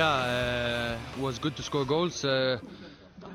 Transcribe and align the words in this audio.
Yeah, 0.00 0.06
uh, 0.06 1.20
was 1.20 1.38
good 1.38 1.56
to 1.56 1.62
score 1.62 1.84
goals. 1.84 2.24
Uh, 2.24 2.58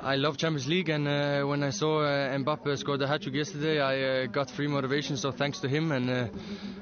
I 0.01 0.15
love 0.15 0.35
Champions 0.37 0.67
League, 0.67 0.89
and 0.89 1.07
uh, 1.07 1.43
when 1.43 1.61
I 1.61 1.69
saw 1.69 1.99
uh, 1.99 2.35
Mbappe 2.39 2.75
score 2.79 2.97
the 2.97 3.05
hat 3.05 3.21
trick 3.21 3.35
yesterday, 3.35 3.79
I 3.79 4.23
uh, 4.23 4.25
got 4.25 4.49
free 4.49 4.65
motivation. 4.67 5.15
So 5.15 5.31
thanks 5.31 5.59
to 5.59 5.67
him, 5.69 5.91
and 5.91 6.09
uh, 6.09 6.27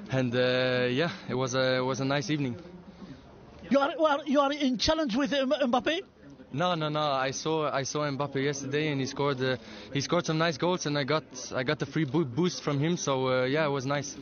and 0.09 0.33
uh, 0.33 0.87
yeah, 0.89 1.11
it 1.27 1.33
was 1.33 1.53
a 1.53 1.79
it 1.79 1.81
was 1.81 1.99
a 1.99 2.05
nice 2.05 2.29
evening. 2.29 2.55
You 3.69 3.79
are, 3.79 3.91
you 3.91 4.05
are, 4.05 4.19
you 4.25 4.39
are 4.39 4.53
in 4.53 4.77
challenge 4.77 5.17
with 5.17 5.33
M- 5.33 5.51
Mbappe? 5.51 5.99
No, 6.53 6.75
no, 6.75 6.87
no. 6.87 7.01
I 7.01 7.31
saw 7.31 7.69
I 7.69 7.83
saw 7.83 8.09
Mbappe 8.09 8.41
yesterday, 8.41 8.87
and 8.87 9.01
he 9.01 9.05
scored 9.05 9.41
uh, 9.43 9.57
he 9.93 9.99
scored 9.99 10.25
some 10.25 10.37
nice 10.37 10.55
goals, 10.57 10.85
and 10.85 10.97
I 10.97 11.03
got 11.03 11.25
I 11.53 11.63
got 11.63 11.79
the 11.79 11.87
free 11.87 12.05
boost 12.05 12.63
from 12.63 12.79
him. 12.79 12.95
So 12.95 13.27
uh, 13.27 13.43
yeah, 13.43 13.65
it 13.65 13.71
was 13.71 13.85
nice. 13.85 14.15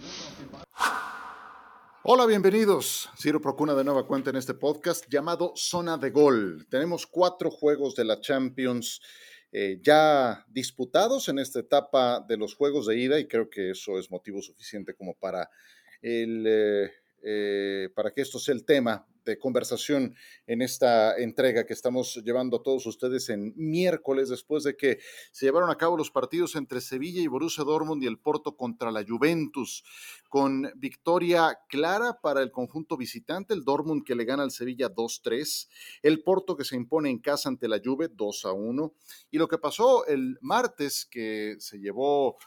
Hola, 2.04 2.26
bienvenidos. 2.26 3.12
Ciro 3.16 3.40
Procuna 3.40 3.76
de 3.76 3.84
nueva 3.84 4.08
cuenta 4.08 4.32
en 4.32 4.36
este 4.36 4.56
podcast 4.56 5.06
llamado 5.08 5.54
Zona 5.56 6.00
de 6.00 6.10
Gol. 6.10 6.66
Tenemos 6.68 7.06
cuatro 7.06 7.52
juegos 7.52 7.94
de 7.94 8.06
la 8.06 8.20
Champions 8.20 9.04
eh, 9.52 9.80
ya 9.84 10.44
disputados 10.50 11.30
en 11.30 11.38
esta 11.38 11.60
etapa 11.60 12.20
de 12.28 12.38
los 12.38 12.56
juegos 12.56 12.88
de 12.88 12.98
ida 12.98 13.20
y 13.20 13.28
creo 13.28 13.52
que 13.52 13.70
eso 13.70 14.00
es 14.00 14.10
motivo 14.10 14.42
suficiente 14.42 14.96
como 14.96 15.14
para 15.14 15.52
el, 16.02 16.44
eh, 16.48 16.92
eh, 17.24 17.90
para 17.96 18.12
que 18.12 18.22
esto 18.22 18.40
sea 18.40 18.56
el 18.56 18.66
tema 18.66 19.08
de 19.26 19.38
conversación 19.38 20.16
en 20.48 20.62
esta 20.62 21.16
entrega 21.18 21.66
que 21.66 21.74
estamos 21.74 22.22
llevando 22.24 22.58
a 22.58 22.64
todos 22.64 22.86
ustedes 22.86 23.30
en 23.30 23.54
miércoles, 23.56 24.30
después 24.30 24.64
de 24.64 24.76
que 24.76 25.00
se 25.32 25.46
llevaron 25.46 25.70
a 25.70 25.78
cabo 25.78 25.98
los 25.98 26.12
partidos 26.12 26.56
entre 26.56 26.82
Sevilla 26.82 27.22
y 27.22 27.28
Borussia 27.28 27.64
Dortmund 27.64 28.04
y 28.04 28.08
el 28.08 28.18
Porto 28.18 28.56
contra 28.56 28.92
la 28.92 29.06
Juventus, 29.08 29.84
con 30.30 30.72
victoria 30.76 31.60
clara 31.70 32.20
para 32.22 32.42
el 32.42 32.52
conjunto 32.52 32.98
visitante, 32.98 33.54
el 33.54 33.64
Dortmund 33.64 34.04
que 34.04 34.16
le 34.16 34.26
gana 34.26 34.44
al 34.44 34.52
Sevilla 34.52 34.90
2-3, 34.90 35.68
el 36.02 36.24
Porto 36.24 36.56
que 36.56 36.64
se 36.64 36.76
impone 36.76 37.10
en 37.10 37.20
casa 37.20 37.50
ante 37.50 37.68
la 37.68 37.80
Juve 37.84 38.10
2-1, 38.10 38.94
y 39.30 39.38
lo 39.38 39.48
que 39.48 39.58
pasó 39.58 40.06
el 40.08 40.38
martes 40.42 41.06
que 41.06 41.56
se 41.60 41.78
llevó 41.80 42.38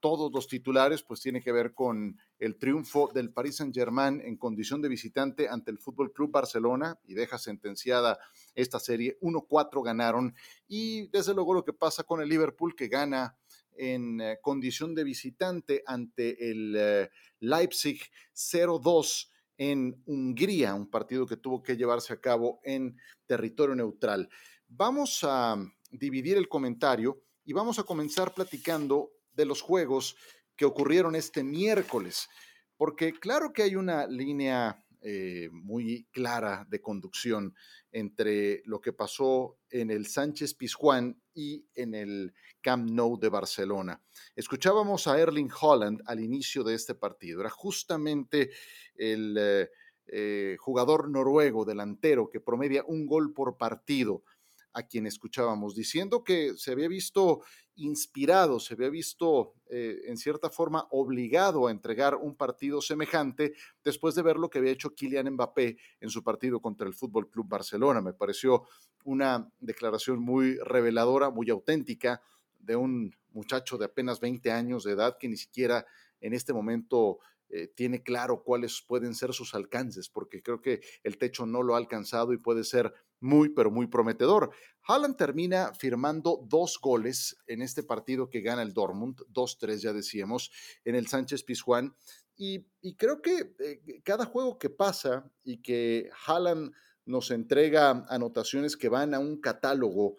todos 0.00 0.32
los 0.32 0.48
titulares, 0.48 1.02
pues 1.02 1.20
tiene 1.20 1.40
que 1.40 1.52
ver 1.52 1.74
con 1.74 2.18
el 2.38 2.56
triunfo 2.56 3.10
del 3.12 3.32
Paris 3.32 3.56
Saint-Germain 3.56 4.20
en 4.20 4.36
condición 4.36 4.82
de 4.82 4.88
visitante 4.88 5.48
ante 5.48 5.70
el 5.70 5.78
Fútbol 5.78 6.12
Club 6.12 6.30
Barcelona 6.30 6.98
y 7.04 7.14
deja 7.14 7.38
sentenciada 7.38 8.18
esta 8.54 8.80
serie. 8.80 9.18
1-4 9.20 9.84
ganaron 9.84 10.34
y 10.66 11.08
desde 11.08 11.34
luego 11.34 11.54
lo 11.54 11.64
que 11.64 11.72
pasa 11.72 12.02
con 12.02 12.20
el 12.20 12.28
Liverpool 12.28 12.74
que 12.74 12.88
gana 12.88 13.36
en 13.76 14.20
eh, 14.20 14.38
condición 14.42 14.94
de 14.94 15.04
visitante 15.04 15.82
ante 15.86 16.50
el 16.50 16.74
eh, 16.76 17.10
Leipzig 17.40 18.00
0-2 18.34 19.28
en 19.56 20.02
Hungría, 20.06 20.74
un 20.74 20.88
partido 20.88 21.26
que 21.26 21.36
tuvo 21.36 21.62
que 21.62 21.76
llevarse 21.76 22.12
a 22.12 22.20
cabo 22.20 22.60
en 22.64 22.96
territorio 23.26 23.74
neutral. 23.74 24.28
Vamos 24.68 25.20
a 25.22 25.56
dividir 25.90 26.36
el 26.36 26.48
comentario 26.48 27.22
y 27.44 27.52
vamos 27.52 27.78
a 27.78 27.82
comenzar 27.82 28.32
platicando 28.32 29.10
de 29.32 29.44
los 29.44 29.62
juegos 29.62 30.16
que 30.56 30.64
ocurrieron 30.64 31.14
este 31.14 31.42
miércoles, 31.42 32.28
porque 32.76 33.12
claro 33.12 33.52
que 33.52 33.62
hay 33.62 33.76
una 33.76 34.06
línea 34.06 34.84
eh, 35.02 35.48
muy 35.50 36.06
clara 36.12 36.66
de 36.68 36.82
conducción 36.82 37.54
entre 37.90 38.60
lo 38.66 38.82
que 38.82 38.92
pasó 38.92 39.58
en 39.70 39.90
el 39.90 40.06
Sánchez 40.06 40.52
Pizjuán 40.52 41.18
y 41.32 41.64
en 41.74 41.94
el 41.94 42.34
Camp 42.60 42.90
Nou 42.90 43.18
de 43.18 43.30
Barcelona. 43.30 44.02
Escuchábamos 44.36 45.06
a 45.06 45.18
Erling 45.18 45.50
Holland 45.58 46.02
al 46.04 46.20
inicio 46.20 46.62
de 46.62 46.74
este 46.74 46.94
partido. 46.94 47.40
Era 47.40 47.48
justamente 47.48 48.50
el 48.94 49.68
eh, 50.06 50.56
jugador 50.58 51.08
noruego 51.08 51.64
delantero 51.64 52.28
que 52.28 52.40
promedia 52.40 52.84
un 52.86 53.06
gol 53.06 53.32
por 53.32 53.56
partido 53.56 54.24
a 54.72 54.82
quien 54.84 55.06
escuchábamos, 55.06 55.74
diciendo 55.74 56.22
que 56.22 56.54
se 56.56 56.72
había 56.72 56.88
visto 56.88 57.42
inspirado, 57.76 58.60
se 58.60 58.74
había 58.74 58.90
visto 58.90 59.54
eh, 59.68 60.02
en 60.04 60.16
cierta 60.16 60.50
forma 60.50 60.86
obligado 60.90 61.66
a 61.66 61.70
entregar 61.70 62.14
un 62.14 62.36
partido 62.36 62.82
semejante 62.82 63.54
después 63.82 64.14
de 64.14 64.22
ver 64.22 64.36
lo 64.36 64.50
que 64.50 64.58
había 64.58 64.72
hecho 64.72 64.94
Kylian 64.94 65.30
Mbappé 65.32 65.78
en 66.00 66.10
su 66.10 66.22
partido 66.22 66.60
contra 66.60 66.86
el 66.86 66.94
Fútbol 66.94 67.30
Club 67.30 67.48
Barcelona. 67.48 68.00
Me 68.00 68.12
pareció 68.12 68.64
una 69.04 69.50
declaración 69.60 70.20
muy 70.20 70.56
reveladora, 70.58 71.30
muy 71.30 71.48
auténtica 71.48 72.20
de 72.58 72.76
un 72.76 73.14
muchacho 73.30 73.78
de 73.78 73.86
apenas 73.86 74.20
20 74.20 74.52
años 74.52 74.84
de 74.84 74.92
edad 74.92 75.16
que 75.18 75.28
ni 75.28 75.36
siquiera 75.36 75.86
en 76.20 76.34
este 76.34 76.52
momento 76.52 77.18
eh, 77.52 77.68
tiene 77.74 78.02
claro 78.02 78.42
cuáles 78.44 78.82
pueden 78.86 79.14
ser 79.14 79.32
sus 79.32 79.54
alcances, 79.54 80.08
porque 80.08 80.42
creo 80.42 80.60
que 80.60 80.80
el 81.02 81.18
techo 81.18 81.46
no 81.46 81.62
lo 81.62 81.74
ha 81.74 81.78
alcanzado 81.78 82.32
y 82.32 82.38
puede 82.38 82.62
ser 82.62 82.94
muy, 83.18 83.48
pero 83.50 83.70
muy 83.70 83.88
prometedor. 83.88 84.50
Haaland 84.84 85.16
termina 85.16 85.74
firmando 85.74 86.44
dos 86.48 86.78
goles 86.80 87.36
en 87.46 87.62
este 87.62 87.82
partido 87.82 88.30
que 88.30 88.40
gana 88.40 88.62
el 88.62 88.72
Dortmund, 88.72 89.20
2-3 89.32 89.78
ya 89.78 89.92
decíamos, 89.92 90.50
en 90.84 90.94
el 90.94 91.06
Sánchez 91.06 91.42
Pizjuán. 91.42 91.94
Y, 92.36 92.64
creo 92.96 93.20
que 93.20 93.54
eh, 93.58 94.00
cada 94.02 94.24
juego 94.24 94.58
que 94.58 94.70
pasa 94.70 95.30
y 95.44 95.60
que 95.60 96.08
Haaland 96.26 96.72
nos 97.04 97.30
entrega 97.30 98.06
anotaciones 98.08 98.76
que 98.76 98.88
van 98.88 99.12
a 99.12 99.18
un 99.18 99.40
catálogo 99.40 100.16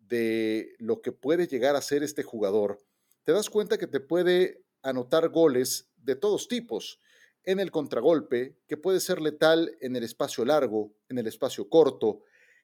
de 0.00 0.74
lo 0.78 1.00
que 1.00 1.12
puede 1.12 1.46
llegar 1.46 1.76
a 1.76 1.80
ser 1.80 2.02
este 2.02 2.22
jugador, 2.22 2.80
te 3.22 3.32
das 3.32 3.48
cuenta 3.48 3.78
que 3.78 3.86
te 3.86 4.00
puede 4.00 4.64
anotar 4.82 5.30
goles 5.30 5.90
de 6.04 6.16
todos 6.16 6.48
tipos 6.48 7.00
en 7.44 7.60
el 7.60 7.70
contragolpe, 7.70 8.56
que 8.66 8.76
puede 8.76 9.00
ser 9.00 9.20
letal 9.20 9.76
en 9.80 9.96
el 9.96 10.04
espacio 10.04 10.44
largo, 10.44 10.94
en 11.08 11.18
el 11.18 11.26
espacio 11.26 11.68
corto, 11.68 12.22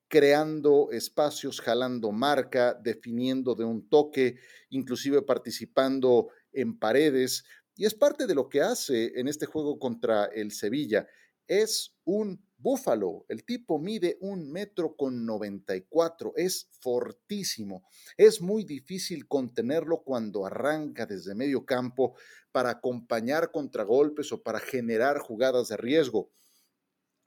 creando 0.09 0.91
espacios, 0.91 1.61
jalando 1.61 2.11
marca, 2.11 2.75
definiendo 2.75 3.55
de 3.55 3.65
un 3.65 3.89
toque, 3.89 4.37
inclusive 4.71 5.23
participando 5.23 6.29
en 6.53 6.79
paredes. 6.79 7.45
Y 7.77 7.85
es 7.87 7.95
parte 7.95 8.27
de 8.27 8.35
lo 8.35 8.49
que 8.49 8.61
hace 8.61 9.19
en 9.21 9.29
este 9.29 9.47
juego 9.47 9.79
contra 9.79 10.25
el 10.27 10.51
Sevilla. 10.51 11.07
Es 11.47 11.97
un 12.05 12.43
búfalo. 12.61 13.25
El 13.29 13.45
tipo 13.45 13.79
mide 13.79 14.19
un 14.21 14.51
metro 14.51 14.97
con 14.97 15.25
94. 15.25 16.33
Es 16.37 16.69
fortísimo. 16.81 17.85
Es 18.17 18.41
muy 18.41 18.65
difícil 18.65 19.27
contenerlo 19.27 20.03
cuando 20.03 20.45
arranca 20.45 21.07
desde 21.07 21.35
medio 21.35 21.65
campo 21.65 22.15
para 22.53 22.71
acompañar 22.71 23.51
contragolpes 23.51 24.33
o 24.33 24.43
para 24.43 24.61
generar 24.61 25.19
jugadas 25.19 25.69
de 25.69 25.77
riesgo. 25.77 26.31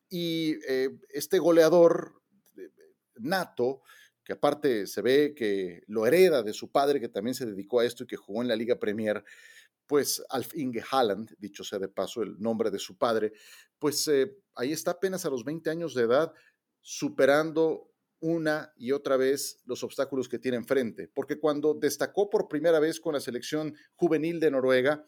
Y 0.10 0.58
eh, 0.68 0.90
este 1.10 1.40
goleador 1.40 2.22
eh, 2.58 2.70
nato, 3.16 3.82
que 4.24 4.34
aparte 4.34 4.88
se 4.88 5.02
ve 5.02 5.34
que 5.36 5.84
lo 5.88 6.06
hereda 6.06 6.44
de 6.44 6.54
su 6.54 6.72
padre, 6.72 7.00
que 7.00 7.10
también 7.10 7.36
se 7.36 7.46
dedicó 7.46 7.80
a 7.80 7.86
esto 7.86 8.04
y 8.04 8.08
que 8.08 8.16
jugó 8.16 8.42
en 8.42 8.48
la 8.48 8.56
Liga 8.56 8.80
Premier, 8.80 9.24
pues 9.86 10.24
Alf 10.30 10.56
Inge 10.56 10.84
Haaland, 10.90 11.36
dicho 11.38 11.64
sea 11.64 11.80
de 11.80 11.90
paso 11.90 12.22
el 12.22 12.40
nombre 12.40 12.72
de 12.72 12.80
su 12.80 12.98
padre, 12.98 13.34
pues 13.80 14.08
eh, 14.08 14.38
ahí 14.56 14.72
está 14.72 14.92
apenas 14.92 15.26
a 15.26 15.30
los 15.30 15.44
20 15.44 15.70
años 15.70 15.94
de 15.94 16.04
edad 16.04 16.34
superando 16.82 17.93
una 18.24 18.74
y 18.78 18.94
otra 18.94 19.18
vez 19.18 19.60
los 19.66 19.84
obstáculos 19.84 20.30
que 20.30 20.40
tiene 20.40 20.56
enfrente, 20.56 21.10
porque 21.14 21.40
cuando 21.40 21.74
destacó 21.74 22.30
por 22.30 22.48
primera 22.48 22.80
vez 22.80 23.02
con 23.02 23.14
la 23.14 23.20
selección 23.20 23.76
juvenil 23.96 24.40
de 24.40 24.50
Noruega, 24.50 25.06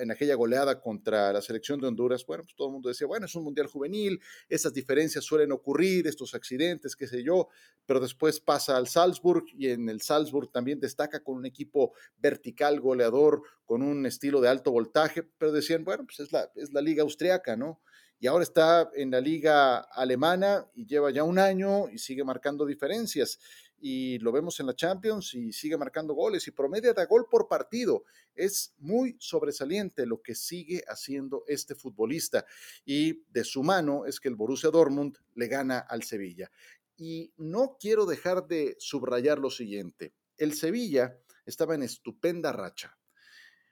en 0.00 0.10
aquella 0.10 0.36
goleada 0.36 0.80
contra 0.80 1.32
la 1.32 1.42
selección 1.42 1.80
de 1.80 1.88
Honduras, 1.88 2.24
bueno, 2.24 2.44
pues 2.44 2.54
todo 2.54 2.68
el 2.68 2.72
mundo 2.74 2.88
decía, 2.88 3.06
bueno, 3.06 3.26
es 3.26 3.34
un 3.34 3.44
mundial 3.44 3.66
juvenil, 3.66 4.20
esas 4.48 4.72
diferencias 4.72 5.24
suelen 5.24 5.52
ocurrir, 5.52 6.06
estos 6.06 6.34
accidentes, 6.34 6.96
qué 6.96 7.08
sé 7.08 7.22
yo, 7.22 7.48
pero 7.84 8.00
después 8.00 8.40
pasa 8.40 8.76
al 8.76 8.86
Salzburg 8.86 9.44
y 9.52 9.68
en 9.68 9.88
el 9.88 10.00
Salzburg 10.00 10.50
también 10.50 10.80
destaca 10.80 11.22
con 11.22 11.36
un 11.36 11.46
equipo 11.46 11.92
vertical, 12.16 12.80
goleador, 12.80 13.42
con 13.64 13.82
un 13.82 14.06
estilo 14.06 14.40
de 14.40 14.48
alto 14.48 14.70
voltaje, 14.70 15.24
pero 15.24 15.52
decían, 15.52 15.84
bueno, 15.84 16.04
pues 16.06 16.20
es 16.20 16.32
la, 16.32 16.50
es 16.54 16.72
la 16.72 16.80
liga 16.80 17.02
austriaca, 17.02 17.56
¿no? 17.56 17.80
Y 18.18 18.26
ahora 18.26 18.44
está 18.44 18.90
en 18.94 19.10
la 19.10 19.20
liga 19.20 19.78
alemana 19.78 20.66
y 20.74 20.86
lleva 20.86 21.10
ya 21.10 21.22
un 21.22 21.38
año 21.38 21.88
y 21.90 21.98
sigue 21.98 22.24
marcando 22.24 22.64
diferencias. 22.64 23.38
Y 23.78 24.18
lo 24.20 24.32
vemos 24.32 24.58
en 24.58 24.66
la 24.66 24.74
Champions 24.74 25.34
y 25.34 25.52
sigue 25.52 25.76
marcando 25.76 26.14
goles 26.14 26.48
y 26.48 26.50
promedia 26.50 26.94
de 26.94 27.04
gol 27.04 27.26
por 27.30 27.46
partido. 27.46 28.04
Es 28.34 28.74
muy 28.78 29.16
sobresaliente 29.20 30.06
lo 30.06 30.22
que 30.22 30.34
sigue 30.34 30.82
haciendo 30.88 31.44
este 31.46 31.74
futbolista. 31.74 32.46
Y 32.86 33.24
de 33.30 33.44
su 33.44 33.62
mano 33.62 34.06
es 34.06 34.18
que 34.18 34.28
el 34.28 34.34
Borussia 34.34 34.70
Dortmund 34.70 35.18
le 35.34 35.48
gana 35.48 35.78
al 35.78 36.02
Sevilla. 36.02 36.50
Y 36.96 37.34
no 37.36 37.76
quiero 37.78 38.06
dejar 38.06 38.46
de 38.46 38.76
subrayar 38.78 39.38
lo 39.38 39.50
siguiente. 39.50 40.14
El 40.38 40.54
Sevilla 40.54 41.18
estaba 41.44 41.74
en 41.74 41.82
estupenda 41.82 42.52
racha 42.52 42.96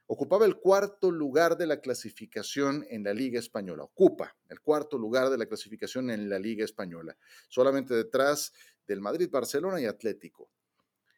ocupaba 0.07 0.45
el 0.45 0.57
cuarto 0.57 1.11
lugar 1.11 1.57
de 1.57 1.67
la 1.67 1.81
clasificación 1.81 2.87
en 2.91 3.05
la 3.05 3.15
Liga 3.15 3.39
Española. 3.39 3.85
Ocupa 3.85 4.37
el 4.49 4.61
cuarto 4.61 4.99
lugar 4.99 5.31
de 5.31 5.39
la 5.39 5.47
clasificación 5.47 6.11
en 6.11 6.29
la 6.29 6.39
Liga 6.39 6.65
Española, 6.65 7.17
solamente 7.49 7.95
detrás 7.95 8.53
del 8.87 9.01
Madrid, 9.01 9.31
Barcelona 9.31 9.81
y 9.81 9.87
Atlético. 9.87 10.51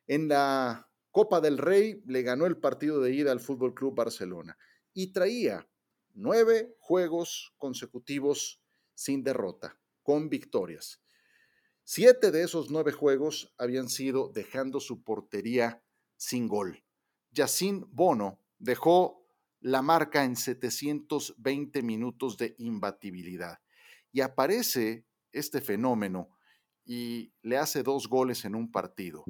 En 0.06 0.28
la 0.28 0.88
Copa 1.10 1.40
del 1.40 1.58
Rey 1.58 2.02
le 2.06 2.22
ganó 2.22 2.46
el 2.46 2.58
partido 2.58 3.00
de 3.00 3.12
ida 3.12 3.32
al 3.32 3.40
Fútbol 3.40 3.74
Club 3.74 3.94
Barcelona 3.94 4.56
y 4.92 5.12
traía 5.12 5.68
nueve 6.14 6.76
juegos 6.78 7.54
consecutivos 7.56 8.62
sin 8.94 9.24
derrota, 9.24 9.78
con 10.02 10.28
victorias. 10.28 11.02
Siete 11.82 12.30
de 12.30 12.42
esos 12.42 12.70
nueve 12.70 12.92
juegos 12.92 13.52
habían 13.58 13.88
sido 13.88 14.30
dejando 14.32 14.80
su 14.80 15.02
portería 15.02 15.82
sin 16.16 16.48
gol. 16.48 16.84
Yacine 17.30 17.84
Bono 17.90 18.40
dejó 18.58 19.26
la 19.60 19.82
marca 19.82 20.24
en 20.24 20.36
720 20.36 21.82
minutos 21.82 22.36
de 22.36 22.54
imbatibilidad. 22.58 23.58
Y 24.12 24.20
aparece 24.20 25.06
este 25.32 25.60
fenómeno 25.60 26.30
y 26.84 27.32
le 27.42 27.58
hace 27.58 27.82
dos 27.82 28.08
goles 28.08 28.44
en 28.44 28.54
un 28.54 28.70
partido. 28.70 29.24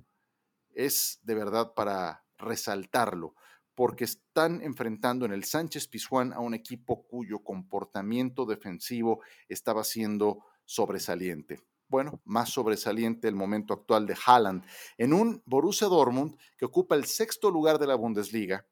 Es 0.70 1.20
de 1.22 1.34
verdad 1.34 1.72
para 1.74 2.24
resaltarlo, 2.38 3.34
porque 3.74 4.04
están 4.04 4.62
enfrentando 4.62 5.24
en 5.24 5.32
el 5.32 5.44
Sánchez 5.44 5.88
Pizjuán 5.88 6.32
a 6.32 6.40
un 6.40 6.54
equipo 6.54 7.06
cuyo 7.06 7.40
comportamiento 7.40 8.46
defensivo 8.46 9.22
estaba 9.48 9.84
siendo 9.84 10.44
sobresaliente. 10.64 11.60
Bueno, 11.88 12.20
más 12.24 12.50
sobresaliente 12.50 13.28
el 13.28 13.36
momento 13.36 13.72
actual 13.72 14.06
de 14.06 14.16
Haaland 14.26 14.64
en 14.98 15.12
un 15.12 15.42
Borussia 15.46 15.86
Dortmund 15.86 16.36
que 16.58 16.64
ocupa 16.64 16.96
el 16.96 17.04
sexto 17.04 17.50
lugar 17.50 17.78
de 17.78 17.86
la 17.86 17.94
Bundesliga, 17.94 18.66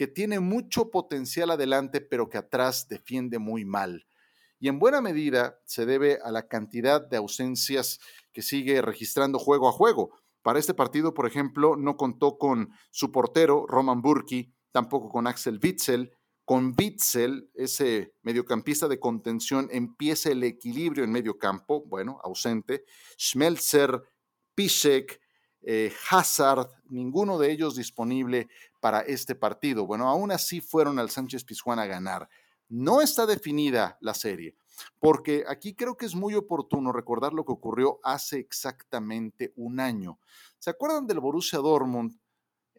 que 0.00 0.06
tiene 0.06 0.40
mucho 0.40 0.90
potencial 0.90 1.50
adelante, 1.50 2.00
pero 2.00 2.30
que 2.30 2.38
atrás 2.38 2.88
defiende 2.88 3.38
muy 3.38 3.66
mal. 3.66 4.06
Y 4.58 4.68
en 4.68 4.78
buena 4.78 5.02
medida 5.02 5.60
se 5.66 5.84
debe 5.84 6.18
a 6.24 6.30
la 6.30 6.48
cantidad 6.48 7.06
de 7.06 7.18
ausencias 7.18 8.00
que 8.32 8.40
sigue 8.40 8.80
registrando 8.80 9.38
juego 9.38 9.68
a 9.68 9.72
juego. 9.72 10.18
Para 10.40 10.58
este 10.58 10.72
partido, 10.72 11.12
por 11.12 11.26
ejemplo, 11.26 11.76
no 11.76 11.98
contó 11.98 12.38
con 12.38 12.70
su 12.90 13.12
portero, 13.12 13.66
Roman 13.68 14.00
Burki, 14.00 14.54
tampoco 14.72 15.10
con 15.10 15.26
Axel 15.26 15.60
Witzel. 15.62 16.16
Con 16.46 16.74
Witzel, 16.78 17.50
ese 17.52 18.14
mediocampista 18.22 18.88
de 18.88 18.98
contención, 18.98 19.68
empieza 19.70 20.30
el 20.30 20.42
equilibrio 20.44 21.04
en 21.04 21.12
medio 21.12 21.36
campo, 21.36 21.84
bueno, 21.84 22.18
ausente. 22.24 22.84
Schmelzer, 23.18 24.00
Piszek, 24.54 25.20
eh, 25.62 25.92
Hazard, 26.08 26.70
ninguno 26.88 27.38
de 27.38 27.52
ellos 27.52 27.76
disponible 27.76 28.48
para 28.80 29.00
este 29.00 29.34
partido. 29.34 29.86
Bueno, 29.86 30.08
aún 30.08 30.32
así 30.32 30.60
fueron 30.60 30.98
al 30.98 31.10
Sánchez 31.10 31.44
Pizjuán 31.44 31.78
a 31.78 31.86
ganar. 31.86 32.28
No 32.68 33.00
está 33.00 33.26
definida 33.26 33.98
la 34.00 34.14
serie, 34.14 34.56
porque 34.98 35.44
aquí 35.48 35.74
creo 35.74 35.96
que 35.96 36.06
es 36.06 36.14
muy 36.14 36.34
oportuno 36.34 36.92
recordar 36.92 37.32
lo 37.32 37.44
que 37.44 37.52
ocurrió 37.52 38.00
hace 38.02 38.38
exactamente 38.38 39.52
un 39.56 39.80
año. 39.80 40.18
¿Se 40.58 40.70
acuerdan 40.70 41.06
del 41.06 41.20
Borussia 41.20 41.58
Dortmund 41.58 42.18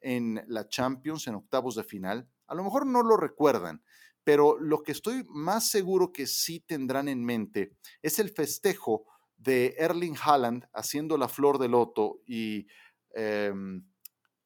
en 0.01 0.43
la 0.47 0.67
Champions 0.67 1.27
en 1.27 1.35
octavos 1.35 1.75
de 1.75 1.83
final? 1.83 2.27
A 2.47 2.55
lo 2.55 2.63
mejor 2.63 2.85
no 2.85 3.03
lo 3.03 3.17
recuerdan, 3.17 3.83
pero 4.23 4.57
lo 4.59 4.83
que 4.83 4.91
estoy 4.91 5.25
más 5.27 5.67
seguro 5.67 6.11
que 6.11 6.27
sí 6.27 6.59
tendrán 6.59 7.07
en 7.07 7.23
mente 7.23 7.75
es 8.01 8.19
el 8.19 8.29
festejo 8.29 9.05
de 9.37 9.75
Erling 9.77 10.15
Haaland 10.23 10.67
haciendo 10.73 11.17
la 11.17 11.27
flor 11.27 11.57
de 11.57 11.67
loto 11.67 12.21
y 12.25 12.67
em, 13.13 13.83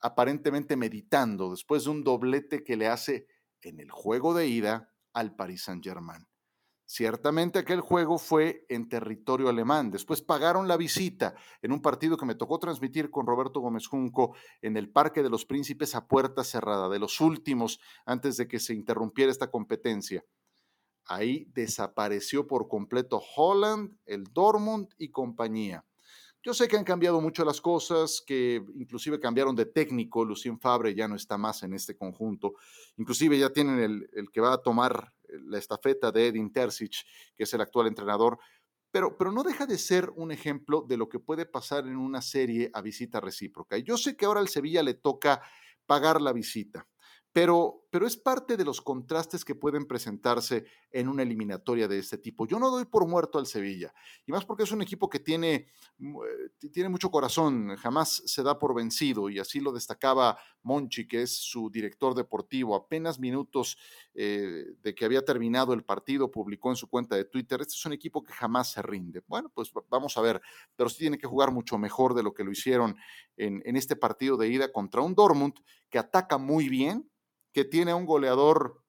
aparentemente 0.06 0.78
meditando 0.78 1.50
después 1.50 1.86
de 1.86 1.90
un 1.90 2.04
doblete 2.04 2.63
que 2.63 2.78
le 2.78 2.88
hace 2.88 3.25
en 3.62 3.80
el 3.80 3.90
juego 3.90 4.36
de 4.36 4.48
ida 4.48 4.94
al 5.13 5.36
Paris 5.36 5.63
Saint-Germain. 5.63 6.28
Ciertamente 6.86 7.57
aquel 7.57 7.81
juego 7.81 8.19
fue 8.19 8.68
en 8.69 8.88
territorio 8.88 9.50
alemán. 9.50 9.90
Después 9.90 10.22
pagaron 10.22 10.68
la 10.68 10.78
visita 10.78 11.34
en 11.63 11.72
un 11.72 11.81
partido 11.81 12.18
que 12.18 12.28
me 12.28 12.36
tocó 12.36 12.60
transmitir 12.60 13.10
con 13.10 13.25
Roberto 13.25 13.62
Gómez 13.62 13.88
Junco 13.88 14.36
en 14.62 14.78
el 14.78 14.92
Parque 14.92 15.24
de 15.24 15.31
los 15.31 15.44
Príncipes 15.44 15.96
a 15.96 16.07
puerta 16.07 16.44
cerrada, 16.44 16.88
de 16.88 17.00
los 17.00 17.19
últimos 17.19 17.80
antes 18.06 18.38
de 18.38 18.48
que 18.48 18.60
se 18.60 18.75
interrumpiera 18.75 19.31
esta 19.31 19.50
competencia. 19.50 20.24
Ahí 21.07 21.48
desapareció 21.56 22.46
por 22.46 22.68
completo 22.68 23.24
Holland, 23.36 23.98
el 24.06 24.25
Dortmund 24.25 24.90
y 25.00 25.10
compañía. 25.10 25.84
Yo 26.45 26.53
sé 26.53 26.68
que 26.68 26.77
han 26.77 26.83
cambiado 26.83 27.19
mucho 27.21 27.44
las 27.44 27.59
cosas, 27.59 28.21
que 28.24 28.63
inclusive 28.75 29.19
cambiaron 29.19 29.56
de 29.56 29.65
técnico, 29.65 30.24
Lucien 30.24 30.59
Fabre 30.59 30.94
ya 30.94 31.07
no 31.07 31.15
está 31.15 31.39
más 31.39 31.63
en 31.63 31.74
este 31.74 31.97
conjunto, 31.97 32.53
inclusive 32.97 33.39
ya 33.39 33.50
tienen 33.50 34.07
el, 34.13 34.30
que 34.31 34.42
va 34.42 34.53
a 34.53 34.59
tomar 34.59 35.12
la 35.27 35.57
estafeta 35.57 36.12
de 36.12 36.27
Edin 36.27 36.53
Terzic, 36.53 36.97
que 37.36 37.45
es 37.45 37.53
el 37.56 37.62
actual 37.62 37.88
entrenador, 37.88 38.38
pero, 38.92 39.18
pero 39.18 39.31
no 39.31 39.42
deja 39.42 39.65
de 39.65 39.80
ser 39.80 40.12
un 40.15 40.31
ejemplo 40.31 40.86
de 40.88 40.97
lo 40.97 41.09
que 41.09 41.18
puede 41.18 41.47
pasar 41.47 41.88
en 41.88 41.97
una 41.97 42.21
serie 42.21 42.69
a 42.75 42.81
visita 42.81 43.19
recíproca. 43.19 43.80
Yo 43.80 43.97
sé 43.97 44.15
que 44.15 44.25
ahora 44.25 44.39
al 44.39 44.47
Sevilla 44.47 44.83
le 44.83 44.94
toca 44.94 45.42
pagar 45.88 46.21
la 46.21 46.31
visita, 46.31 46.88
pero, 47.33 47.85
pero 47.95 48.07
es 48.07 48.18
parte 48.18 48.57
de 48.57 48.65
los 48.65 48.81
contrastes 48.81 49.45
que 49.45 49.56
pueden 49.56 49.86
presentarse 49.86 50.65
en 50.92 51.07
una 51.07 51.24
eliminatoria 51.24 51.88
de 51.88 51.97
este 51.97 52.18
tipo. 52.18 52.45
Yo 52.45 52.59
no 52.59 52.69
doy 52.69 52.83
por 52.83 53.07
muerto 53.07 53.39
al 53.39 53.45
Sevilla, 53.45 53.94
y 54.25 54.33
más 54.33 54.44
porque 54.44 54.63
es 54.63 54.71
un 54.74 54.81
equipo 54.81 55.09
que 55.09 55.21
tiene, 55.21 55.68
eh, 55.97 56.69
tiene 56.74 56.89
mucho 56.89 57.09
corazón, 57.09 57.74
jamás 57.77 58.21
se 58.25 58.44
da 58.44 58.59
por 58.59 58.75
vencido, 58.75 59.30
y 59.30 59.39
así 59.39 59.62
lo 59.62 59.71
destacaba 59.71 60.38
Monchi, 60.63 61.07
que 61.07 61.21
es 61.21 61.38
su 61.38 61.69
director 61.69 62.13
deportivo. 62.15 62.75
Apenas 62.75 63.18
minutos 63.18 63.77
eh, 64.13 64.65
de 64.83 64.94
que 64.94 65.06
había 65.06 65.24
terminado 65.24 65.71
el 65.71 65.86
partido, 65.86 66.30
publicó 66.30 66.71
en 66.71 66.75
su 66.75 66.89
cuenta 66.89 67.15
de 67.15 67.24
Twitter, 67.24 67.62
este 67.62 67.75
es 67.75 67.86
un 67.86 67.94
equipo 67.94 68.21
que 68.21 68.33
jamás 68.33 68.74
se 68.74 68.81
rinde. 68.81 69.24
Bueno, 69.25 69.50
pues 69.56 69.71
vamos 69.88 70.18
a 70.18 70.21
ver, 70.21 70.42
pero 70.75 70.89
sí 70.89 70.97
tiene 70.97 71.18
que 71.18 71.27
jugar 71.27 71.53
mucho 71.53 71.77
mejor 71.77 72.13
de 72.13 72.24
lo 72.24 72.33
que 72.33 72.44
lo 72.44 72.51
hicieron 72.51 72.97
en, 73.38 73.62
en 73.63 73.77
este 73.77 73.95
partido 73.95 74.36
de 74.36 74.50
ida 74.50 74.69
contra 74.74 75.00
un 75.00 75.15
Dortmund 75.15 75.53
que 75.89 75.97
ataca 75.97 76.38
muy 76.38 76.68
bien, 76.68 77.09
que 77.56 77.63
tiene 77.63 77.94
un 77.94 78.06
goleador 78.06 78.84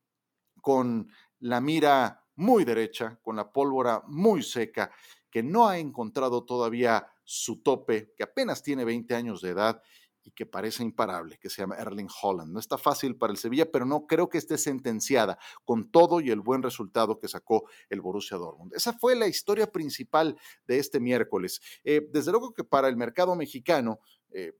con 0.60 1.08
la 1.38 1.60
mira 1.60 2.24
muy 2.34 2.64
derecha, 2.64 3.16
con 3.22 3.36
la 3.36 3.52
pólvora 3.52 4.02
muy 4.08 4.42
seca, 4.42 4.90
que 5.30 5.44
no 5.44 5.68
ha 5.68 5.78
encontrado 5.78 6.44
todavía 6.44 7.06
su 7.22 7.62
tope, 7.62 8.12
que 8.16 8.24
apenas 8.24 8.64
tiene 8.64 8.84
20 8.84 9.14
años 9.14 9.40
de 9.40 9.50
edad 9.50 9.80
y 10.24 10.32
que 10.32 10.46
parece 10.46 10.82
imparable, 10.82 11.38
que 11.38 11.48
se 11.48 11.62
llama 11.62 11.76
Erling 11.76 12.08
Holland. 12.20 12.52
No 12.52 12.58
está 12.58 12.76
fácil 12.76 13.16
para 13.16 13.32
el 13.32 13.36
Sevilla, 13.36 13.70
pero 13.70 13.86
no 13.86 14.04
creo 14.08 14.28
que 14.28 14.38
esté 14.38 14.58
sentenciada 14.58 15.38
con 15.64 15.92
todo 15.92 16.20
y 16.20 16.30
el 16.30 16.40
buen 16.40 16.64
resultado 16.64 17.20
que 17.20 17.28
sacó 17.28 17.68
el 17.88 18.00
Borussia 18.00 18.36
Dortmund. 18.36 18.74
Esa 18.74 18.94
fue 18.94 19.14
la 19.14 19.28
historia 19.28 19.70
principal 19.70 20.36
de 20.66 20.80
este 20.80 20.98
miércoles. 20.98 21.60
Eh, 21.84 22.08
desde 22.12 22.32
luego 22.32 22.52
que 22.52 22.64
para 22.64 22.88
el 22.88 22.96
mercado 22.96 23.36
mexicano, 23.36 24.00
eh, 24.30 24.54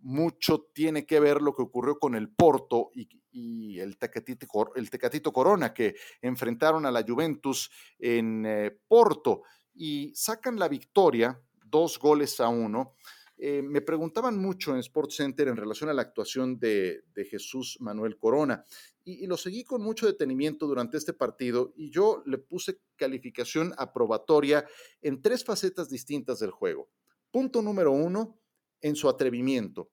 mucho 0.00 0.68
tiene 0.72 1.06
que 1.06 1.20
ver 1.20 1.42
lo 1.42 1.54
que 1.54 1.62
ocurrió 1.62 1.98
con 1.98 2.14
el 2.14 2.30
Porto 2.30 2.90
y, 2.94 3.78
el, 3.78 3.98
Tecatito, 3.98 5.32
Corona, 5.32 5.72
que 5.72 5.94
enfrentaron 6.20 6.86
a 6.86 6.90
la 6.90 7.04
Juventus 7.06 7.70
en 7.98 8.44
eh, 8.46 8.76
Porto 8.88 9.42
y 9.74 10.12
sacan 10.14 10.58
la 10.58 10.68
victoria, 10.68 11.40
dos 11.64 11.98
goles 11.98 12.40
a 12.40 12.48
uno. 12.48 12.94
Eh, 13.40 13.62
me 13.62 13.80
preguntaban 13.80 14.36
mucho 14.36 14.72
en 14.72 14.78
Sports 14.78 15.14
Center 15.14 15.46
en 15.46 15.56
relación 15.56 15.88
a 15.88 15.94
la 15.94 16.02
actuación 16.02 16.58
de, 16.58 17.04
Jesús 17.30 17.76
Manuel 17.80 18.18
Corona 18.18 18.64
y, 19.04 19.26
lo 19.28 19.36
seguí 19.36 19.62
con 19.62 19.80
mucho 19.80 20.06
detenimiento 20.06 20.66
durante 20.66 20.96
este 20.96 21.12
partido 21.12 21.72
y 21.76 21.90
yo 21.90 22.22
le 22.26 22.38
puse 22.38 22.80
calificación 22.96 23.72
aprobatoria 23.78 24.66
en 25.02 25.22
tres 25.22 25.44
facetas 25.44 25.88
distintas 25.88 26.40
del 26.40 26.50
juego. 26.50 26.88
Punto 27.30 27.62
número 27.62 27.92
uno, 27.92 28.37
en 28.80 28.96
su 28.96 29.08
atrevimiento. 29.08 29.90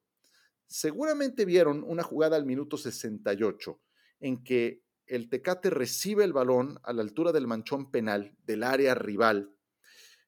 Seguramente 0.67 1.45
vieron 1.45 1.83
una 1.83 2.03
jugada 2.03 2.35
al 2.35 2.45
minuto 2.45 2.77
68 2.77 3.79
en 4.19 4.43
que 4.43 4.83
el 5.05 5.29
Tecate 5.29 5.69
recibe 5.69 6.23
el 6.23 6.33
balón 6.33 6.79
a 6.83 6.93
la 6.93 7.01
altura 7.01 7.31
del 7.31 7.47
manchón 7.47 7.91
penal 7.91 8.35
del 8.43 8.63
área 8.63 8.95
rival, 8.95 9.55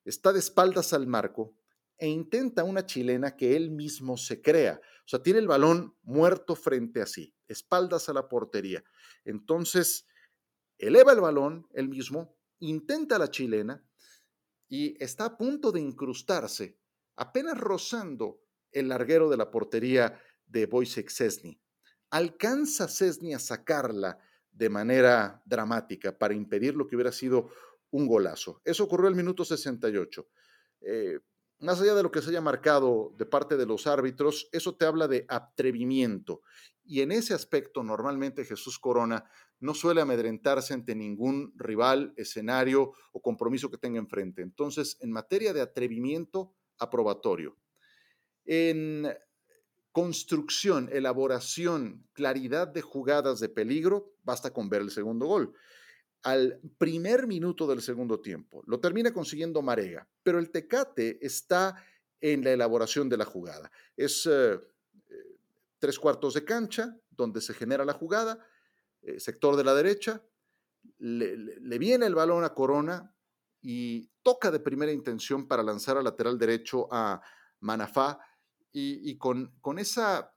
está 0.06 0.32
de 0.32 0.40
espaldas 0.40 0.94
al 0.94 1.08
marco 1.08 1.56
e 1.98 2.08
intenta 2.08 2.64
una 2.64 2.86
chilena 2.86 3.36
que 3.36 3.56
él 3.56 3.72
mismo 3.72 4.18
se 4.18 4.42
crea. 4.42 4.80
O 5.06 5.08
sea, 5.08 5.24
tiene 5.24 5.40
el 5.40 5.48
balón 5.48 5.96
muerto 6.04 6.56
frente 6.56 7.02
a 7.02 7.08
sí, 7.08 7.34
espaldas 7.48 8.08
a 8.08 8.14
la 8.14 8.28
portería. 8.30 8.84
Entonces, 9.26 10.06
eleva 10.78 11.12
el 11.14 11.22
balón 11.22 11.68
él 11.74 11.90
mismo, 11.90 12.38
intenta 12.60 13.18
la 13.18 13.32
chilena 13.32 13.84
y 14.68 15.02
está 15.04 15.26
a 15.26 15.38
punto 15.38 15.72
de 15.72 15.82
incrustarse, 15.82 16.78
apenas 17.16 17.58
rozando 17.58 18.42
el 18.71 18.89
larguero 18.89 19.29
de 19.29 19.38
la 19.38 19.51
portería 19.51 20.19
de 20.45 20.65
Wojciech 20.65 21.09
Cesny. 21.09 21.59
Alcanza 22.09 22.88
Cesny 22.88 23.33
a 23.33 23.39
sacarla 23.39 24.17
de 24.51 24.69
manera 24.69 25.41
dramática 25.45 26.17
para 26.17 26.33
impedir 26.33 26.75
lo 26.75 26.88
que 26.88 26.95
hubiera 26.95 27.12
sido 27.12 27.50
un 27.91 28.07
golazo. 28.07 28.62
Eso 28.65 28.83
ocurrió 28.83 29.07
el 29.07 29.15
minuto 29.15 29.45
68. 29.45 30.27
Eh, 30.81 31.19
más 31.59 31.81
allá 31.81 31.95
de 31.95 32.03
lo 32.03 32.12
que 32.12 32.21
se 32.21 32.29
haya 32.29 32.41
marcado 32.41 33.13
de 33.17 33.25
parte 33.25 33.57
de 33.57 33.65
los 33.65 33.88
árbitros, 33.88 34.47
eso 34.51 34.75
te 34.75 34.86
habla 34.86 35.07
de 35.07 35.25
atrevimiento. 35.27 36.41
Y 36.83 37.01
en 37.01 37.12
ese 37.12 37.33
aspecto, 37.33 37.83
normalmente 37.83 38.45
Jesús 38.45 38.79
Corona 38.79 39.25
no 39.59 39.74
suele 39.74 40.01
amedrentarse 40.01 40.74
ante 40.74 40.95
ningún 40.95 41.53
rival, 41.55 42.13
escenario 42.15 42.93
o 43.12 43.21
compromiso 43.21 43.71
que 43.71 43.77
tenga 43.77 44.00
enfrente. 44.00 44.41
Entonces, 44.41 44.97
en 45.01 45.12
materia 45.12 45.51
de 45.51 45.62
atrevimiento, 45.62 46.53
aprobatorio. 46.77 47.57
En 48.48 49.08
construcción, 49.92 50.89
elaboración, 50.92 52.08
claridad 52.13 52.68
de 52.68 52.82
jugadas 52.82 53.39
de 53.39 53.50
peligro, 53.50 54.16
basta 54.24 54.51
con 54.51 54.70
ver 54.70 54.82
el 54.82 54.92
segundo 54.92 55.27
gol. 55.27 55.54
al 56.24 56.60
primer 56.77 57.25
minuto 57.25 57.68
del 57.68 57.82
segundo 57.82 58.20
tiempo. 58.20 58.62
Lo 58.66 58.80
termina 58.80 59.13
consiguiendo 59.13 59.62
Marega, 59.62 60.06
pero 60.24 60.39
el 60.39 60.50
Tecate 60.50 61.20
está 61.22 61.75
en 62.20 62.44
la 62.44 62.51
elaboración 62.51 63.08
de 63.08 63.18
la 63.18 63.24
jugada. 63.24 63.72
Es 63.96 64.25
eh, 64.25 64.54
eh, 64.54 64.60
tres 65.80 65.98
cuartos 66.00 66.34
de 66.34 66.44
cancha 66.44 66.98
donde 67.12 67.39
se 67.39 67.54
genera 67.54 67.86
la 67.86 67.94
jugada, 67.94 68.44
eh, 69.01 69.20
sector 69.20 69.56
de 69.56 69.63
la 69.63 69.74
derecha, 69.74 70.22
le, 71.00 71.77
viene 71.77 72.06
el 72.06 72.16
balón 72.16 72.44
a 72.44 72.54
Corona 72.54 73.13
y 73.62 74.10
toca 74.22 74.51
de 74.51 74.60
primera 74.60 74.92
intención 74.92 75.48
para 75.48 75.63
lanzar 75.63 75.98
al 75.98 76.04
lateral 76.04 76.38
derecho 76.38 76.88
a 76.92 77.22
Manafá 77.60 78.20
y, 78.71 79.17
con, 79.17 79.51
esa, 79.77 80.33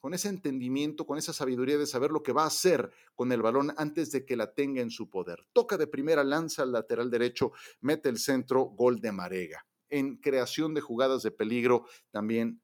con 0.00 0.14
ese 0.14 0.28
entendimiento, 0.28 1.06
con 1.06 1.18
esa 1.18 1.32
sabiduría 1.32 1.78
de 1.78 1.86
saber 1.86 2.10
lo 2.10 2.22
que 2.22 2.32
va 2.32 2.44
a 2.44 2.48
hacer 2.48 2.90
con 3.14 3.30
el 3.32 3.42
balón 3.42 3.74
antes 3.76 4.10
de 4.10 4.24
que 4.24 4.36
la 4.36 4.54
tenga 4.54 4.80
en 4.80 4.90
su 4.90 5.10
poder. 5.10 5.46
Toca 5.52 5.76
de 5.76 5.86
primera, 5.86 6.24
lanza 6.24 6.62
al 6.62 6.72
lateral 6.72 7.10
derecho, 7.10 7.52
mete 7.80 8.08
el 8.08 8.18
centro, 8.18 8.64
gol 8.64 9.00
de 9.00 9.12
Marega 9.12 9.66
en 9.92 10.16
creación 10.16 10.72
de 10.72 10.80
jugadas 10.80 11.22
de 11.22 11.30
peligro, 11.30 11.84
también 12.10 12.62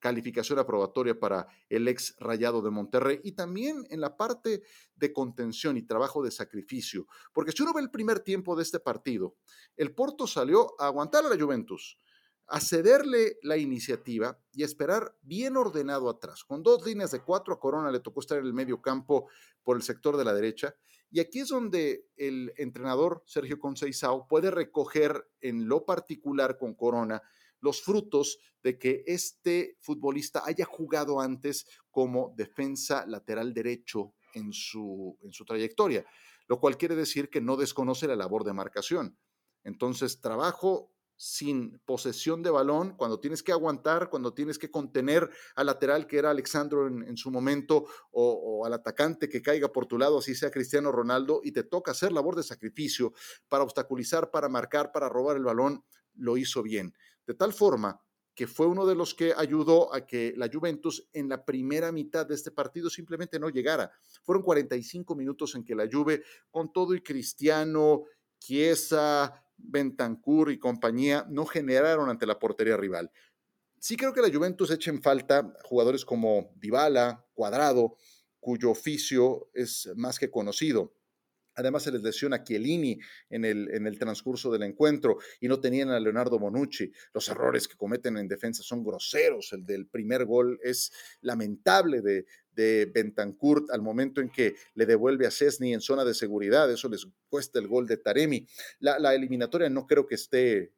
calificación 0.00 0.58
aprobatoria 0.58 1.20
para 1.20 1.46
el 1.68 1.86
ex 1.86 2.16
Rayado 2.18 2.62
de 2.62 2.70
Monterrey 2.70 3.20
y 3.22 3.32
también 3.32 3.86
en 3.90 4.00
la 4.00 4.16
parte 4.16 4.62
de 4.94 5.12
contención 5.12 5.76
y 5.76 5.82
trabajo 5.82 6.22
de 6.24 6.30
sacrificio. 6.30 7.06
Porque 7.34 7.52
si 7.52 7.62
uno 7.62 7.74
ve 7.74 7.82
el 7.82 7.90
primer 7.90 8.20
tiempo 8.20 8.56
de 8.56 8.62
este 8.62 8.80
partido, 8.80 9.36
el 9.76 9.94
Porto 9.94 10.26
salió 10.26 10.74
a 10.80 10.86
aguantar 10.86 11.26
a 11.26 11.28
la 11.28 11.38
Juventus, 11.38 11.98
a 12.50 12.60
cederle 12.60 13.38
la 13.42 13.56
iniciativa 13.56 14.38
y 14.52 14.64
esperar 14.64 15.16
bien 15.22 15.56
ordenado 15.56 16.10
atrás. 16.10 16.44
Con 16.44 16.62
dos 16.62 16.84
líneas 16.84 17.12
de 17.12 17.22
cuatro 17.22 17.54
a 17.54 17.60
Corona 17.60 17.90
le 17.90 18.00
tocó 18.00 18.20
estar 18.20 18.38
en 18.38 18.44
el 18.44 18.52
medio 18.52 18.82
campo 18.82 19.28
por 19.62 19.76
el 19.76 19.82
sector 19.82 20.16
de 20.16 20.24
la 20.24 20.34
derecha 20.34 20.74
y 21.12 21.18
aquí 21.18 21.40
es 21.40 21.48
donde 21.48 22.06
el 22.16 22.52
entrenador 22.56 23.22
Sergio 23.26 23.58
Conceizao 23.58 24.28
puede 24.28 24.50
recoger 24.50 25.28
en 25.40 25.68
lo 25.68 25.84
particular 25.84 26.56
con 26.56 26.74
Corona 26.74 27.20
los 27.60 27.82
frutos 27.82 28.38
de 28.62 28.78
que 28.78 29.02
este 29.06 29.76
futbolista 29.80 30.42
haya 30.44 30.64
jugado 30.64 31.20
antes 31.20 31.66
como 31.90 32.32
defensa 32.36 33.06
lateral 33.06 33.52
derecho 33.52 34.14
en 34.34 34.52
su, 34.52 35.18
en 35.22 35.32
su 35.32 35.44
trayectoria, 35.44 36.06
lo 36.46 36.60
cual 36.60 36.76
quiere 36.76 36.94
decir 36.94 37.28
que 37.28 37.40
no 37.40 37.56
desconoce 37.56 38.06
la 38.06 38.16
labor 38.16 38.44
de 38.44 38.52
marcación. 38.52 39.18
Entonces, 39.64 40.20
trabajo 40.20 40.92
sin 41.22 41.78
posesión 41.84 42.42
de 42.42 42.48
balón, 42.48 42.96
cuando 42.96 43.20
tienes 43.20 43.42
que 43.42 43.52
aguantar, 43.52 44.08
cuando 44.08 44.32
tienes 44.32 44.58
que 44.58 44.70
contener 44.70 45.28
al 45.54 45.66
lateral 45.66 46.06
que 46.06 46.16
era 46.16 46.30
Alexandro 46.30 46.86
en, 46.86 47.14
su 47.18 47.30
momento, 47.30 47.84
o, 48.10 48.64
al 48.64 48.72
atacante 48.72 49.28
que 49.28 49.42
caiga 49.42 49.70
por 49.70 49.84
tu 49.84 49.98
lado, 49.98 50.20
así 50.20 50.34
sea 50.34 50.50
Cristiano 50.50 50.90
Ronaldo, 50.90 51.42
y 51.44 51.52
te 51.52 51.62
toca 51.62 51.90
hacer 51.90 52.10
labor 52.10 52.36
de 52.36 52.42
sacrificio 52.42 53.12
para 53.50 53.64
obstaculizar, 53.64 54.30
para 54.30 54.48
marcar, 54.48 54.92
para 54.92 55.10
robar 55.10 55.36
el 55.36 55.44
balón, 55.44 55.84
lo 56.14 56.38
hizo 56.38 56.62
bien. 56.62 56.94
De 57.26 57.34
tal 57.34 57.52
forma 57.52 58.00
que 58.34 58.46
fue 58.46 58.66
uno 58.66 58.86
de 58.86 58.94
los 58.94 59.14
que 59.14 59.34
ayudó 59.36 59.94
a 59.94 60.06
que 60.06 60.32
la 60.38 60.48
Juventus 60.50 61.06
en 61.12 61.28
la 61.28 61.44
primera 61.44 61.92
mitad 61.92 62.24
de 62.24 62.34
este 62.34 62.50
partido 62.50 62.88
simplemente 62.88 63.38
no 63.38 63.50
llegara. 63.50 63.92
Fueron 64.22 64.42
45 64.42 65.14
minutos 65.14 65.54
en 65.54 65.64
que 65.64 65.74
la 65.74 65.86
Juve, 65.86 66.22
con 66.50 66.72
todo 66.72 66.94
y 66.94 67.02
Cristiano, 67.02 68.04
Chiesa, 68.38 69.44
Bentancur 69.62 70.50
y 70.50 70.58
compañía 70.58 71.26
no 71.28 71.46
generaron 71.46 72.08
ante 72.08 72.26
la 72.26 72.38
portería 72.38 72.76
rival. 72.76 73.10
Sí 73.78 73.96
creo 73.96 74.12
que 74.12 74.20
la 74.20 74.32
Juventus 74.32 74.70
echa 74.70 74.90
en 74.90 75.02
falta 75.02 75.54
jugadores 75.64 76.04
como 76.04 76.52
Dybala, 76.56 77.24
Cuadrado, 77.32 77.96
cuyo 78.38 78.70
oficio 78.70 79.50
es 79.54 79.90
más 79.96 80.18
que 80.18 80.30
conocido. 80.30 80.94
Además, 81.60 81.84
se 81.84 81.92
les 81.92 82.02
lesiona 82.02 82.36
a 82.36 82.44
Chiellini 82.44 82.98
en 83.28 83.44
el, 83.44 83.70
en 83.72 83.86
el 83.86 83.98
transcurso 83.98 84.50
del 84.50 84.64
encuentro 84.64 85.18
y 85.40 85.48
no 85.48 85.60
tenían 85.60 85.90
a 85.90 86.00
Leonardo 86.00 86.38
Bonucci. 86.38 86.90
Los 87.14 87.28
errores 87.28 87.68
que 87.68 87.76
cometen 87.76 88.16
en 88.16 88.28
defensa 88.28 88.62
son 88.62 88.82
groseros. 88.82 89.52
El 89.52 89.64
del 89.64 89.86
primer 89.86 90.24
gol 90.24 90.58
es 90.62 90.92
lamentable 91.20 92.02
de, 92.02 92.26
de 92.52 92.90
Bentancourt 92.92 93.70
al 93.70 93.82
momento 93.82 94.20
en 94.20 94.30
que 94.30 94.54
le 94.74 94.86
devuelve 94.86 95.26
a 95.26 95.30
Cesny 95.30 95.72
en 95.72 95.80
zona 95.80 96.04
de 96.04 96.14
seguridad. 96.14 96.70
Eso 96.70 96.88
les 96.88 97.06
cuesta 97.28 97.58
el 97.58 97.68
gol 97.68 97.86
de 97.86 97.96
Taremi. 97.96 98.46
La, 98.80 99.14
eliminatoria 99.14 99.70
no 99.70 99.86
creo 99.86 100.06
que 100.06 100.16
esté 100.16 100.72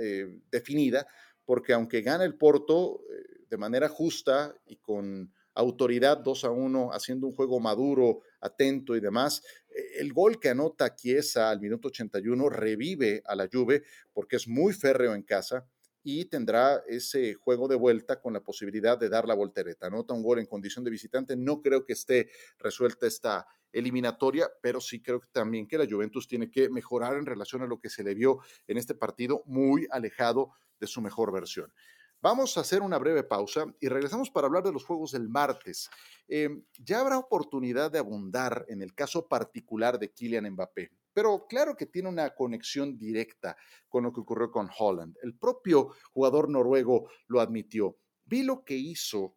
eh, 0.00 0.40
definida, 0.50 1.06
porque 1.44 1.72
aunque 1.72 2.02
gana 2.02 2.24
el 2.24 2.36
Porto 2.36 3.00
eh, 3.10 3.44
de 3.48 3.56
manera 3.56 3.88
justa 3.88 4.54
y 4.66 4.76
con 4.76 5.32
autoridad 5.54 6.18
2 6.18 6.44
a 6.44 6.50
1, 6.50 6.90
haciendo 6.92 7.26
un 7.26 7.34
juego 7.34 7.58
maduro, 7.60 8.20
atento 8.46 8.96
y 8.96 9.00
demás. 9.00 9.42
Eh, 9.68 10.00
el 10.00 10.12
gol 10.12 10.40
que 10.40 10.48
anota 10.48 10.94
Chiesa 10.94 11.50
al 11.50 11.60
minuto 11.60 11.88
81 11.88 12.48
revive 12.48 13.22
a 13.26 13.34
la 13.34 13.48
Juve 13.52 13.82
porque 14.12 14.36
es 14.36 14.48
muy 14.48 14.72
férreo 14.72 15.14
en 15.14 15.22
casa 15.22 15.66
y 16.02 16.26
tendrá 16.26 16.84
ese 16.86 17.34
juego 17.34 17.66
de 17.66 17.74
vuelta 17.74 18.20
con 18.20 18.32
la 18.32 18.40
posibilidad 18.40 18.96
de 18.96 19.08
dar 19.08 19.26
la 19.26 19.34
voltereta. 19.34 19.88
Anota 19.88 20.14
un 20.14 20.22
gol 20.22 20.38
en 20.38 20.46
condición 20.46 20.84
de 20.84 20.90
visitante. 20.92 21.36
No 21.36 21.60
creo 21.60 21.84
que 21.84 21.94
esté 21.94 22.30
resuelta 22.58 23.08
esta 23.08 23.44
eliminatoria, 23.72 24.48
pero 24.62 24.80
sí 24.80 25.02
creo 25.02 25.20
también 25.32 25.66
que 25.66 25.78
la 25.78 25.86
Juventus 25.88 26.28
tiene 26.28 26.48
que 26.48 26.68
mejorar 26.68 27.16
en 27.16 27.26
relación 27.26 27.62
a 27.62 27.66
lo 27.66 27.80
que 27.80 27.90
se 27.90 28.04
le 28.04 28.14
vio 28.14 28.38
en 28.68 28.78
este 28.78 28.94
partido, 28.94 29.42
muy 29.46 29.88
alejado 29.90 30.52
de 30.78 30.86
su 30.86 31.00
mejor 31.00 31.32
versión. 31.32 31.72
Vamos 32.28 32.58
a 32.58 32.62
hacer 32.62 32.82
una 32.82 32.98
breve 32.98 33.22
pausa 33.22 33.72
y 33.78 33.86
regresamos 33.86 34.30
para 34.30 34.48
hablar 34.48 34.64
de 34.64 34.72
los 34.72 34.84
juegos 34.84 35.12
del 35.12 35.28
martes. 35.28 35.88
Em, 36.26 36.64
ya 36.76 36.98
habrá 36.98 37.18
oportunidad 37.18 37.88
de 37.88 38.00
abundar 38.00 38.66
en 38.68 38.82
el 38.82 38.96
caso 38.96 39.28
particular 39.28 39.96
de 39.96 40.12
Kylian 40.12 40.50
Mbappé, 40.50 40.90
pero 41.12 41.46
claro 41.48 41.76
que 41.76 41.86
tiene 41.86 42.08
una 42.08 42.34
conexión 42.34 42.98
directa 42.98 43.56
con 43.88 44.02
lo 44.02 44.12
que 44.12 44.22
ocurrió 44.22 44.50
con 44.50 44.68
Holland. 44.76 45.16
El 45.22 45.38
propio 45.38 45.92
jugador 46.10 46.48
noruego 46.48 47.08
lo 47.28 47.40
admitió. 47.40 47.96
Vi 48.24 48.42
lo 48.42 48.64
que 48.64 48.74
hizo 48.74 49.36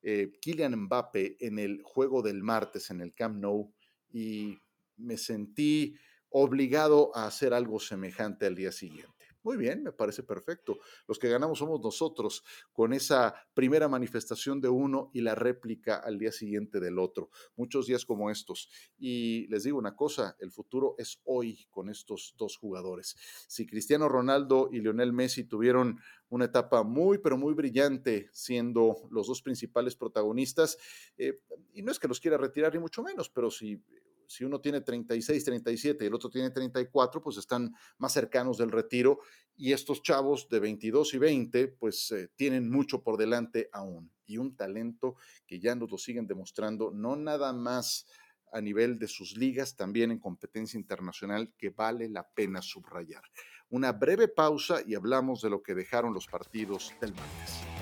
eh, 0.00 0.30
Kylian 0.40 0.82
Mbappé 0.82 1.38
en 1.40 1.58
el 1.58 1.82
juego 1.82 2.22
del 2.22 2.40
martes 2.40 2.88
en 2.90 3.00
el 3.00 3.14
Camp 3.14 3.38
Nou 3.38 3.74
y 4.12 4.56
me 4.96 5.16
sentí 5.16 5.96
obligado 6.28 7.10
a 7.16 7.26
hacer 7.26 7.52
algo 7.52 7.80
semejante 7.80 8.46
al 8.46 8.54
día 8.54 8.70
siguiente. 8.70 9.15
Muy 9.46 9.56
bien, 9.56 9.84
me 9.84 9.92
parece 9.92 10.24
perfecto. 10.24 10.80
Los 11.06 11.20
que 11.20 11.28
ganamos 11.28 11.60
somos 11.60 11.80
nosotros 11.80 12.42
con 12.72 12.92
esa 12.92 13.32
primera 13.54 13.86
manifestación 13.86 14.60
de 14.60 14.68
uno 14.68 15.12
y 15.14 15.20
la 15.20 15.36
réplica 15.36 15.98
al 15.98 16.18
día 16.18 16.32
siguiente 16.32 16.80
del 16.80 16.98
otro. 16.98 17.30
Muchos 17.54 17.86
días 17.86 18.04
como 18.04 18.28
estos. 18.28 18.68
Y 18.98 19.46
les 19.46 19.62
digo 19.62 19.78
una 19.78 19.94
cosa, 19.94 20.34
el 20.40 20.50
futuro 20.50 20.96
es 20.98 21.20
hoy 21.26 21.68
con 21.70 21.88
estos 21.88 22.34
dos 22.36 22.56
jugadores. 22.56 23.14
Si 23.46 23.68
Cristiano 23.68 24.08
Ronaldo 24.08 24.68
y 24.72 24.80
Lionel 24.80 25.12
Messi 25.12 25.44
tuvieron 25.44 26.00
una 26.28 26.46
etapa 26.46 26.82
muy, 26.82 27.18
pero 27.18 27.38
muy 27.38 27.54
brillante, 27.54 28.28
siendo 28.32 28.96
los 29.12 29.28
dos 29.28 29.42
principales 29.42 29.94
protagonistas, 29.94 30.76
eh, 31.18 31.38
y 31.72 31.82
no 31.82 31.92
es 31.92 32.00
que 32.00 32.08
los 32.08 32.18
quiera 32.18 32.36
retirar 32.36 32.74
ni 32.74 32.80
mucho 32.80 33.00
menos, 33.00 33.30
pero 33.30 33.52
si 33.52 33.80
si 34.28 34.44
uno 34.44 34.60
tiene 34.60 34.80
36, 34.80 35.44
37 35.44 36.04
y 36.04 36.08
el 36.08 36.14
otro 36.14 36.30
tiene 36.30 36.50
34, 36.50 37.20
pues 37.20 37.36
están 37.36 37.74
más 37.98 38.12
cercanos 38.12 38.58
del 38.58 38.70
retiro 38.70 39.20
y 39.56 39.72
estos 39.72 40.02
chavos 40.02 40.48
de 40.48 40.60
22 40.60 41.14
y 41.14 41.18
20, 41.18 41.68
pues 41.68 42.10
eh, 42.12 42.28
tienen 42.36 42.70
mucho 42.70 43.02
por 43.02 43.16
delante 43.16 43.68
aún 43.72 44.10
y 44.26 44.38
un 44.38 44.56
talento 44.56 45.16
que 45.46 45.60
ya 45.60 45.74
nos 45.74 45.90
lo 45.90 45.98
siguen 45.98 46.26
demostrando, 46.26 46.90
no 46.90 47.16
nada 47.16 47.52
más 47.52 48.06
a 48.52 48.60
nivel 48.60 48.98
de 48.98 49.08
sus 49.08 49.36
ligas, 49.36 49.76
también 49.76 50.10
en 50.10 50.18
competencia 50.18 50.78
internacional 50.78 51.52
que 51.56 51.70
vale 51.70 52.08
la 52.08 52.28
pena 52.28 52.62
subrayar. 52.62 53.22
Una 53.68 53.92
breve 53.92 54.28
pausa 54.28 54.80
y 54.86 54.94
hablamos 54.94 55.42
de 55.42 55.50
lo 55.50 55.62
que 55.62 55.74
dejaron 55.74 56.14
los 56.14 56.26
partidos 56.26 56.92
del 57.00 57.12
martes. 57.12 57.75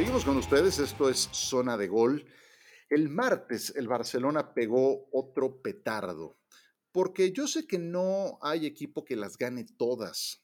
Seguimos 0.00 0.24
con 0.24 0.38
ustedes, 0.38 0.78
esto 0.78 1.10
es 1.10 1.28
Zona 1.30 1.76
de 1.76 1.86
Gol. 1.86 2.24
El 2.88 3.10
martes 3.10 3.74
el 3.76 3.86
Barcelona 3.86 4.54
pegó 4.54 5.10
otro 5.12 5.60
petardo, 5.60 6.38
porque 6.90 7.32
yo 7.32 7.46
sé 7.46 7.66
que 7.66 7.78
no 7.78 8.38
hay 8.40 8.64
equipo 8.64 9.04
que 9.04 9.14
las 9.14 9.36
gane 9.36 9.66
todas, 9.76 10.42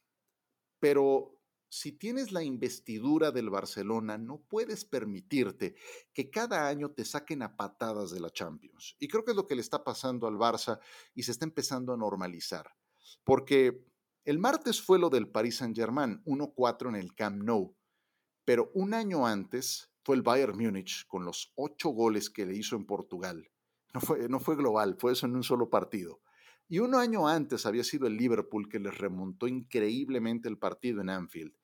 pero 0.79 1.41
si 1.71 1.93
tienes 1.93 2.33
la 2.33 2.43
investidura 2.43 3.31
del 3.31 3.49
Barcelona, 3.49 4.19
no 4.19 4.43
puedes 4.47 4.85
permitirte 4.85 5.75
que 6.13 6.29
cada 6.29 6.69
año 6.69 6.91
te 6.91 7.07
saquen 7.07 7.41
a 7.41 7.57
patadas 7.57 8.11
de 8.11 8.21
la 8.21 8.29
Champions. 8.29 8.95
Y 8.99 9.09
creo 9.09 9.25
que 9.25 9.31
es 9.31 9.37
lo 9.39 9.47
que 9.47 9.55
le 9.55 9.63
está 9.63 9.83
pasando 9.83 10.27
al 10.27 10.35
Barça 10.35 10.81
y 11.15 11.23
se 11.23 11.33
está 11.33 11.47
empezando 11.47 11.95
a 11.95 11.97
normalizar, 11.97 12.69
porque 13.25 13.87
el 14.27 14.39
martes 14.39 14.83
fue 14.83 14.99
lo 14.99 15.09
del 15.09 15.31
Paris 15.31 15.57
Saint-Germain, 15.57 16.23
1-4 16.27 16.91
en 16.91 16.97
el 16.97 17.15
Camp 17.15 17.43
Nou 17.43 17.75
pero 18.47 18.71
un 18.75 18.95
año 18.95 19.27
antes 19.27 19.91
fue 20.05 20.15
el 20.15 20.23
Bayern 20.23 20.57
Múnich 20.57 21.05
con 21.09 21.25
los 21.25 21.53
ocho 21.57 21.91
goles 21.91 22.31
que 22.31 22.47
le 22.47 22.57
hizo 22.57 22.77
en 22.77 22.87
Portugal. 22.87 23.51
No 23.93 24.39
fue, 24.39 24.57
global, 24.57 24.97
fue 24.97 25.13
eso 25.13 25.27
en 25.27 25.35
un 25.35 25.43
solo 25.43 25.69
partido. 25.69 26.21
Y 26.69 26.79
un 26.79 26.95
año 26.95 27.27
antes 27.27 27.67
había 27.67 27.83
sido 27.83 28.07
el 28.07 28.17
Liverpool 28.17 28.69
que 28.69 28.79
les 28.79 28.97
remontó 28.97 29.49
increíblemente 29.49 30.49
el 30.49 30.59
partido 30.59 31.01
en 31.01 31.11
Anfield. 31.11 31.55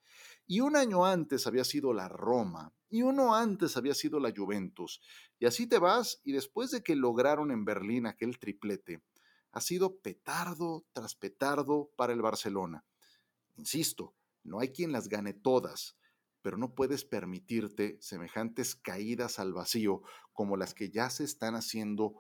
Y 0.48 0.58
un 0.58 0.74
año 0.74 1.06
antes 1.06 1.46
había 1.46 1.62
sido 1.62 1.92
la 1.92 2.08
Roma. 2.08 2.74
Y 2.88 3.02
uno 3.02 3.36
antes 3.36 3.76
había 3.76 3.94
sido 3.94 4.18
la 4.18 4.32
Juventus. 4.36 5.00
Y 5.38 5.46
así 5.46 5.68
te 5.68 5.78
vas 5.78 6.20
y 6.24 6.32
después 6.32 6.72
de 6.72 6.82
que 6.82 6.96
lograron 6.96 7.52
en 7.52 7.64
Berlín 7.64 8.06
aquel 8.06 8.40
triplete, 8.40 9.04
ha 9.52 9.60
sido 9.60 9.98
petardo 9.98 10.84
tras 10.92 11.14
petardo 11.14 11.92
para 11.96 12.12
el 12.12 12.22
Barcelona. 12.22 12.84
Insisto, 13.56 14.16
no 14.42 14.58
hay 14.58 14.70
quien 14.70 14.90
las 14.90 15.08
gane 15.08 15.32
todas, 15.32 15.96
pero 16.42 16.56
no 16.56 16.74
puedes 16.74 17.04
permitirte 17.04 17.96
semejantes 18.00 18.74
caídas 18.74 19.38
al 19.38 19.52
vacío 19.52 20.02
como 20.32 20.56
las 20.56 20.74
que 20.74 20.90
ya 20.90 21.08
se 21.08 21.24
están 21.24 21.54
haciendo 21.54 22.14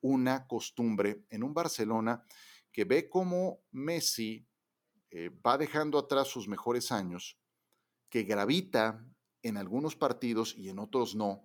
una 0.00 0.46
costumbre 0.46 1.24
en 1.30 1.42
un 1.42 1.54
Barcelona 1.54 2.24
que 2.70 2.84
ve 2.84 3.08
cómo 3.08 3.60
Messi 3.70 4.46
eh, 5.10 5.30
va 5.46 5.58
dejando 5.58 5.98
atrás 5.98 6.28
sus 6.28 6.48
mejores 6.48 6.90
años, 6.90 7.38
que 8.08 8.22
gravita 8.22 9.04
en 9.42 9.56
algunos 9.56 9.96
partidos 9.96 10.54
y 10.56 10.68
en 10.68 10.78
otros 10.78 11.14
no, 11.14 11.42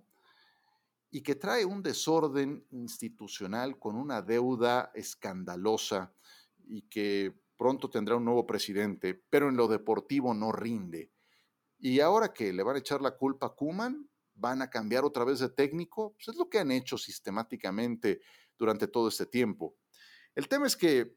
y 1.12 1.22
que 1.22 1.36
trae 1.36 1.66
un 1.66 1.84
desorden 1.84 2.66
institucional 2.72 3.80
con 3.80 3.96
una 3.96 4.22
deuda 4.22 4.92
escandalosa 4.94 6.14
y 6.66 6.84
que 6.84 7.34
pronto 7.58 7.90
tendrá 7.90 8.16
un 8.16 8.26
nuevo 8.26 8.46
presidente, 8.46 9.14
pero 9.30 9.50
en 9.50 9.58
lo 9.58 9.68
deportivo 9.68 10.34
no 10.34 10.52
rinde. 10.52 11.12
Y 11.80 12.00
ahora 12.00 12.34
que 12.34 12.52
le 12.54 12.64
van 12.64 12.76
a 12.76 12.80
echar 12.80 13.02
la 13.02 13.16
culpa 13.16 13.48
a 13.48 13.56
Kuman, 13.56 14.10
van 14.34 14.62
a 14.62 14.70
cambiar 14.70 15.04
otra 15.04 15.24
vez 15.24 15.40
de 15.40 15.50
técnico, 15.50 16.14
pues 16.14 16.30
es 16.30 16.36
lo 16.36 16.50
que 16.50 16.60
han 16.60 16.72
hecho 16.72 16.98
sistemáticamente 16.98 18.22
durante 18.58 18.88
todo 18.88 19.08
este 19.08 19.26
tiempo. 19.26 19.76
El 20.36 20.48
tema 20.48 20.68
es 20.68 20.76
que 20.76 21.00
eh, 21.00 21.14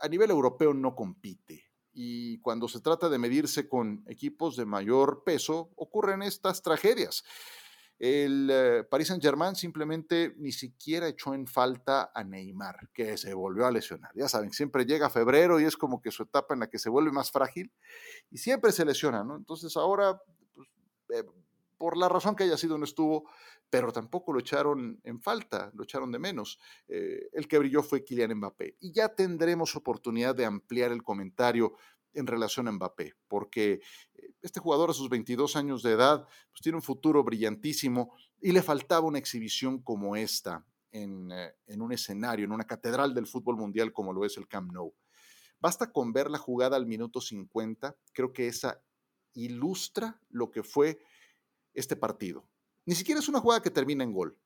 a 0.00 0.08
nivel 0.08 0.30
europeo 0.30 0.72
no 0.72 0.94
compite 0.94 1.68
y 2.00 2.38
cuando 2.40 2.68
se 2.68 2.80
trata 2.80 3.08
de 3.08 3.18
medirse 3.18 3.68
con 3.68 4.04
equipos 4.06 4.56
de 4.56 4.64
mayor 4.64 5.24
peso 5.24 5.72
ocurren 5.74 6.22
estas 6.22 6.62
tragedias. 6.62 7.24
El 7.98 8.48
eh, 8.52 8.84
Paris 8.88 9.08
Saint-Germain 9.08 9.56
simplemente 9.56 10.34
ni 10.38 10.52
siquiera 10.52 11.08
echó 11.08 11.34
en 11.34 11.46
falta 11.46 12.12
a 12.14 12.22
Neymar, 12.22 12.90
que 12.94 13.16
se 13.16 13.34
volvió 13.34 13.66
a 13.66 13.72
lesionar. 13.72 14.12
Ya 14.14 14.28
saben, 14.28 14.52
siempre 14.52 14.86
llega 14.86 15.10
febrero 15.10 15.58
y 15.58 15.64
es 15.64 15.76
como 15.76 16.00
que 16.00 16.12
su 16.12 16.22
etapa 16.22 16.54
en 16.54 16.60
la 16.60 16.70
que 16.70 16.78
se 16.78 16.90
vuelve 16.90 17.10
más 17.10 17.32
frágil 17.32 17.72
y 18.30 18.38
siempre 18.38 18.70
se 18.70 18.84
lesiona, 18.84 19.24
¿no? 19.24 19.36
Entonces 19.36 19.76
ahora, 19.76 20.22
pues, 20.54 20.68
eh, 21.14 21.24
por 21.76 21.96
la 21.96 22.08
razón 22.08 22.36
que 22.36 22.44
haya 22.44 22.56
sido, 22.56 22.76
no 22.76 22.84
estuvo, 22.84 23.30
pero 23.70 23.92
tampoco 23.92 24.32
lo 24.32 24.40
echaron 24.40 25.00
en 25.04 25.20
falta, 25.20 25.70
lo 25.74 25.84
echaron 25.84 26.10
de 26.12 26.18
menos. 26.18 26.58
Eh, 26.88 27.28
el 27.32 27.46
que 27.46 27.58
brilló 27.58 27.82
fue 27.82 28.04
Kylian 28.04 28.34
Mbappé. 28.34 28.76
Y 28.80 28.92
ya 28.92 29.08
tendremos 29.14 29.76
oportunidad 29.76 30.34
de 30.34 30.44
ampliar 30.44 30.92
el 30.92 31.02
comentario 31.02 31.74
en 32.18 32.26
relación 32.26 32.68
a 32.68 32.72
Mbappé, 32.72 33.14
porque 33.28 33.80
eh, 34.14 34.30
este 34.42 34.60
jugador 34.60 34.90
a 34.90 34.94
sus 34.94 35.08
22 35.08 35.56
años 35.56 35.82
de 35.82 35.92
edad 35.92 36.26
pues 36.50 36.60
tiene 36.62 36.76
un 36.76 36.82
futuro 36.82 37.22
brillantísimo 37.24 38.14
y 38.40 38.52
le 38.52 38.62
faltaba 38.62 39.06
una 39.06 39.18
exhibición 39.18 39.82
como 39.82 40.16
esta 40.16 40.64
en, 40.90 41.30
eh, 41.32 41.54
en, 41.66 41.82
un 41.82 41.92
escenario, 41.92 42.44
en 42.44 42.52
una 42.52 42.64
catedral 42.64 43.14
del 43.14 43.26
fútbol 43.26 43.56
mundial 43.56 43.92
como 43.92 44.12
lo 44.12 44.24
es 44.24 44.36
el 44.36 44.48
Camp 44.48 44.72
Nou. 44.72 44.94
Basta 45.60 45.90
con 45.90 46.12
ver 46.12 46.30
la 46.30 46.38
jugada 46.38 46.76
al 46.76 46.86
minuto 46.86 47.20
50, 47.20 47.96
creo 48.12 48.32
que 48.32 48.46
esa 48.46 48.80
ilustra 49.34 50.20
lo 50.30 50.50
que 50.50 50.62
fue 50.62 50.98
este 51.74 51.96
partido. 51.96 52.48
Ni 52.86 52.94
siquiera 52.94 53.20
es 53.20 53.28
una 53.28 53.40
jugada 53.40 53.62
que 53.62 53.70
termina 53.70 54.04
en 54.04 54.12
gol, 54.12 54.38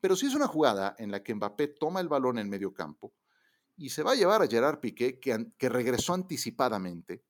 pero 0.00 0.14
sí 0.14 0.26
es 0.26 0.34
una 0.34 0.46
jugada 0.46 0.94
en 0.98 1.10
la 1.10 1.22
que 1.22 1.34
Mbappé 1.34 1.68
toma 1.68 2.00
el 2.00 2.08
balón 2.08 2.38
en 2.38 2.48
medio 2.48 2.72
campo, 2.72 3.12
y 3.78 3.90
se 3.90 4.02
va 4.02 4.12
a 4.12 4.16
llevar 4.16 4.42
a 4.42 4.48
Gerard 4.48 4.80
Piqué, 4.80 5.18
que, 5.20 5.52
que 5.56 5.68
regresó 5.68 6.12
anticipadamente. 6.12 7.24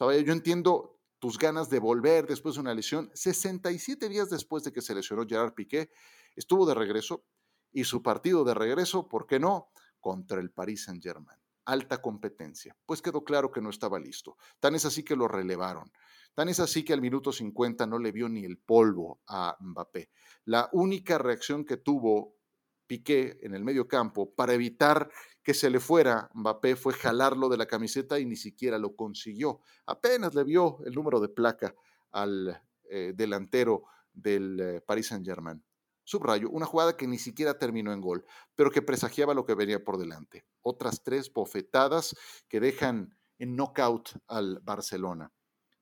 O 0.00 0.12
yo 0.12 0.32
entiendo 0.32 1.00
tus 1.18 1.38
ganas 1.38 1.68
de 1.68 1.80
volver 1.80 2.26
después 2.26 2.54
de 2.54 2.60
una 2.60 2.72
lesión. 2.74 3.10
67 3.14 4.08
días 4.08 4.30
después 4.30 4.62
de 4.62 4.72
que 4.72 4.80
se 4.80 4.94
lesionó 4.94 5.26
Gerard 5.26 5.54
Piqué, 5.54 5.90
estuvo 6.36 6.64
de 6.66 6.74
regreso 6.74 7.24
y 7.72 7.84
su 7.84 8.02
partido 8.02 8.44
de 8.44 8.54
regreso, 8.54 9.08
¿por 9.08 9.26
qué 9.26 9.40
no? 9.40 9.70
Contra 10.00 10.40
el 10.40 10.52
Paris 10.52 10.84
Saint-Germain. 10.84 11.38
Alta 11.64 12.00
competencia. 12.00 12.76
Pues 12.86 13.02
quedó 13.02 13.24
claro 13.24 13.50
que 13.50 13.60
no 13.60 13.68
estaba 13.68 13.98
listo. 13.98 14.38
Tan 14.60 14.76
es 14.76 14.84
así 14.84 15.02
que 15.02 15.16
lo 15.16 15.26
relevaron. 15.26 15.90
Tan 16.34 16.48
es 16.48 16.60
así 16.60 16.84
que 16.84 16.92
al 16.92 17.00
minuto 17.00 17.32
50 17.32 17.86
no 17.86 17.98
le 17.98 18.12
vio 18.12 18.28
ni 18.28 18.44
el 18.44 18.58
polvo 18.58 19.20
a 19.26 19.56
Mbappé. 19.60 20.10
La 20.44 20.70
única 20.72 21.18
reacción 21.18 21.64
que 21.64 21.76
tuvo 21.76 22.38
Piqué 22.86 23.38
en 23.42 23.54
el 23.54 23.64
medio 23.64 23.86
campo 23.86 24.34
para 24.34 24.54
evitar 24.54 25.10
que 25.48 25.54
se 25.54 25.70
le 25.70 25.80
fuera 25.80 26.28
Mbappé 26.34 26.76
fue 26.76 26.92
jalarlo 26.92 27.48
de 27.48 27.56
la 27.56 27.64
camiseta 27.64 28.20
y 28.20 28.26
ni 28.26 28.36
siquiera 28.36 28.76
lo 28.76 28.94
consiguió. 28.94 29.62
Apenas 29.86 30.34
le 30.34 30.44
vio 30.44 30.76
el 30.84 30.92
número 30.92 31.20
de 31.20 31.30
placa 31.30 31.74
al 32.10 32.62
eh, 32.90 33.14
delantero 33.16 33.84
del 34.12 34.60
eh, 34.60 34.80
Paris 34.82 35.06
Saint-Germain. 35.06 35.64
Subrayo, 36.04 36.50
una 36.50 36.66
jugada 36.66 36.98
que 36.98 37.06
ni 37.06 37.16
siquiera 37.16 37.58
terminó 37.58 37.94
en 37.94 38.02
gol, 38.02 38.26
pero 38.54 38.70
que 38.70 38.82
presagiaba 38.82 39.32
lo 39.32 39.46
que 39.46 39.54
venía 39.54 39.82
por 39.82 39.96
delante. 39.96 40.44
Otras 40.60 41.02
tres 41.02 41.32
bofetadas 41.32 42.14
que 42.46 42.60
dejan 42.60 43.16
en 43.38 43.56
knockout 43.56 44.20
al 44.26 44.60
Barcelona. 44.60 45.32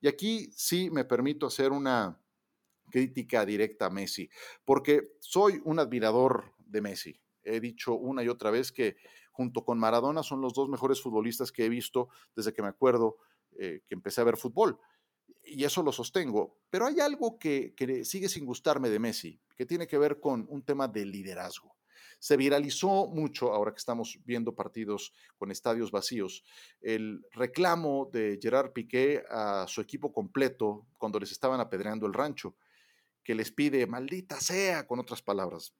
Y 0.01 0.07
aquí 0.07 0.49
sí 0.55 0.91
me 0.93 1.05
permito 1.05 1.45
hacer 1.45 1.73
una 1.73 2.23
crítica 2.89 3.45
directa 3.45 3.87
a 3.87 3.91
Messi, 3.91 4.31
porque 4.65 5.17
soy 5.19 5.61
un 5.65 5.81
admirador 5.81 6.55
de 6.59 6.81
Messi. 6.83 7.21
He 7.43 7.59
dicho 7.59 7.95
una 7.95 8.23
y 8.23 8.29
otra 8.29 8.53
vez 8.53 8.71
que 8.71 8.97
junto 9.37 9.65
con 9.67 9.79
Maradona 9.79 10.23
son 10.23 10.41
los 10.41 10.55
dos 10.55 10.71
mejores 10.71 11.03
futbolistas 11.03 11.53
que 11.53 11.67
he 11.67 11.69
visto 11.69 12.09
desde 12.35 12.55
que 12.55 12.63
me 12.63 12.69
acuerdo 12.69 13.19
eh, 13.59 13.83
que 13.87 13.95
empecé 13.95 14.23
a 14.23 14.25
ver 14.25 14.39
fútbol. 14.39 14.79
Y 15.45 15.65
eso 15.65 15.83
lo 15.83 15.93
sostengo. 15.93 16.59
Pero 16.71 16.87
hay 16.87 17.01
algo 17.01 17.39
que, 17.39 17.75
sigue 18.05 18.31
sin 18.31 18.47
gustarme 18.47 18.89
de 18.89 18.99
Messi, 18.99 19.39
que 19.55 19.67
tiene 19.67 19.87
que 19.87 19.99
ver 19.99 20.21
con 20.21 20.47
un 20.49 20.63
tema 20.63 20.89
de 20.89 21.05
liderazgo. 21.05 21.77
Se 22.19 22.39
viralizó 22.39 23.09
mucho, 23.09 23.53
ahora 23.53 23.73
que 23.73 23.79
estamos 23.79 24.19
viendo 24.25 24.55
partidos 24.55 25.13
con 25.37 25.51
estadios 25.51 25.91
vacíos, 25.91 26.43
el 26.81 27.23
reclamo 27.33 28.09
de 28.11 28.39
Gerard 28.41 28.73
Piqué 28.73 29.23
a 29.29 29.67
su 29.69 29.83
equipo 29.83 30.13
completo 30.13 30.87
cuando 30.97 31.21
les 31.21 31.31
estaban 31.31 31.61
apedreando 31.61 32.07
el 32.07 32.15
rancho, 32.15 32.57
que 33.23 33.35
les 33.35 33.53
pide, 33.53 33.87
maldita 33.87 34.41
sea, 34.41 34.87
con 34.87 34.99
otras 34.99 35.21
palabras, 35.21 35.75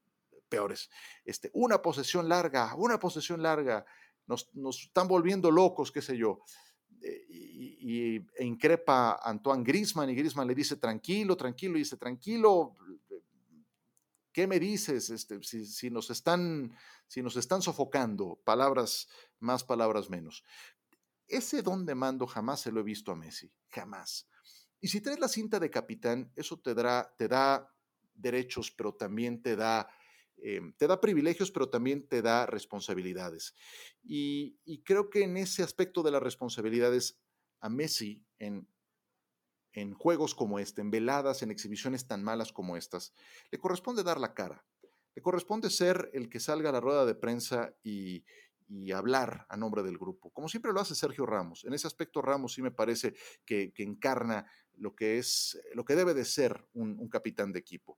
peores. 0.49 0.91
Este, 1.25 1.51
una 1.55 1.83
posesión 1.83 2.29
larga, 2.29 2.75
una 2.77 2.99
posesión 2.99 3.43
larga, 3.43 3.85
nos, 4.27 4.49
están 4.83 5.09
volviendo 5.09 5.51
locos, 5.51 5.93
qué 5.93 6.03
sé 6.03 6.17
yo. 6.17 6.41
Eh, 7.03 7.27
y, 7.29 8.17
e 8.17 8.45
increpa 8.45 9.21
Antoine 9.23 9.63
Grisman 9.63 10.11
y 10.11 10.15
Grisman 10.15 10.47
le 10.47 10.55
dice 10.55 10.77
tranquilo, 10.77 11.37
tranquilo, 11.37 11.77
y 11.77 11.81
dice 11.81 11.97
tranquilo, 11.97 12.75
¿qué 14.33 14.47
me 14.47 14.59
dices? 14.59 15.11
Este, 15.11 15.43
si, 15.43 15.91
nos 15.91 16.11
están, 16.11 16.77
si 17.07 17.23
nos 17.23 17.37
están 17.37 17.63
sofocando, 17.63 18.41
palabras 18.45 19.09
más, 19.39 19.65
palabras 19.65 20.11
menos. 20.11 20.45
Ese 21.29 21.63
don 21.63 21.87
de 21.87 21.95
mando 21.95 22.27
jamás 22.27 22.61
se 22.61 22.73
lo 22.73 22.81
he 22.81 22.85
visto 22.85 23.13
a 23.13 23.17
Messi, 23.17 23.51
jamás. 23.69 24.29
Y 24.81 24.89
si 24.89 25.01
traes 25.01 25.19
la 25.21 25.29
cinta 25.29 25.59
de 25.59 25.71
capitán, 25.71 26.31
eso 26.37 26.59
te, 26.59 26.75
te 26.75 27.29
da 27.29 27.73
derechos, 28.15 28.71
pero 28.71 28.95
también 28.95 29.43
te 29.43 29.57
da 29.57 29.89
Em, 30.39 30.73
te 30.75 30.87
da 30.87 31.01
privilegios, 31.01 31.51
pero 31.51 31.69
también 31.69 32.07
te 32.07 32.23
da 32.23 32.47
responsabilidades. 32.47 33.55
Y, 34.03 34.59
creo 34.85 35.11
que 35.11 35.23
en 35.23 35.37
ese 35.37 35.63
aspecto 35.63 36.03
de 36.03 36.11
las 36.11 36.23
responsabilidades, 36.23 37.19
a 37.61 37.69
Messi, 37.69 38.23
en, 38.39 38.69
en 39.73 39.95
juegos 39.95 40.35
como 40.35 40.59
este, 40.59 40.83
en 40.83 40.91
veladas, 40.91 41.43
en 41.43 41.51
exhibiciones 41.51 42.07
tan 42.07 42.23
malas 42.23 42.53
como 42.53 42.77
estas, 42.77 43.13
le 43.51 43.59
corresponde 43.59 44.03
dar 44.03 44.21
la 44.21 44.35
cara. 44.35 44.65
Le 45.15 45.23
corresponde 45.23 45.71
ser 45.71 46.11
el 46.13 46.29
que 46.29 46.41
salga 46.41 46.69
a 46.69 46.73
la 46.73 46.81
rueda 46.81 47.07
de 47.07 47.15
prensa 47.15 47.75
y, 47.83 48.25
hablar 48.93 49.47
a 49.49 49.57
nombre 49.57 49.85
del 49.85 49.97
grupo, 49.97 50.31
como 50.31 50.49
siempre 50.49 50.73
lo 50.73 50.81
hace 50.81 50.97
Sergio 50.97 51.25
Ramos. 51.25 51.65
En 51.65 51.73
ese 51.73 51.87
aspecto, 51.87 52.21
Ramos 52.21 52.55
sí 52.55 52.63
me 52.63 52.73
parece 52.73 53.15
que, 53.45 53.73
encarna 53.77 54.51
lo 54.75 54.97
que 54.97 55.19
es, 55.19 55.57
lo 55.73 55.85
que 55.85 55.95
debe 55.95 56.15
de 56.15 56.25
ser 56.25 56.67
un 56.73 57.09
capitán 57.09 57.53
de 57.53 57.61
equipo. 57.61 57.97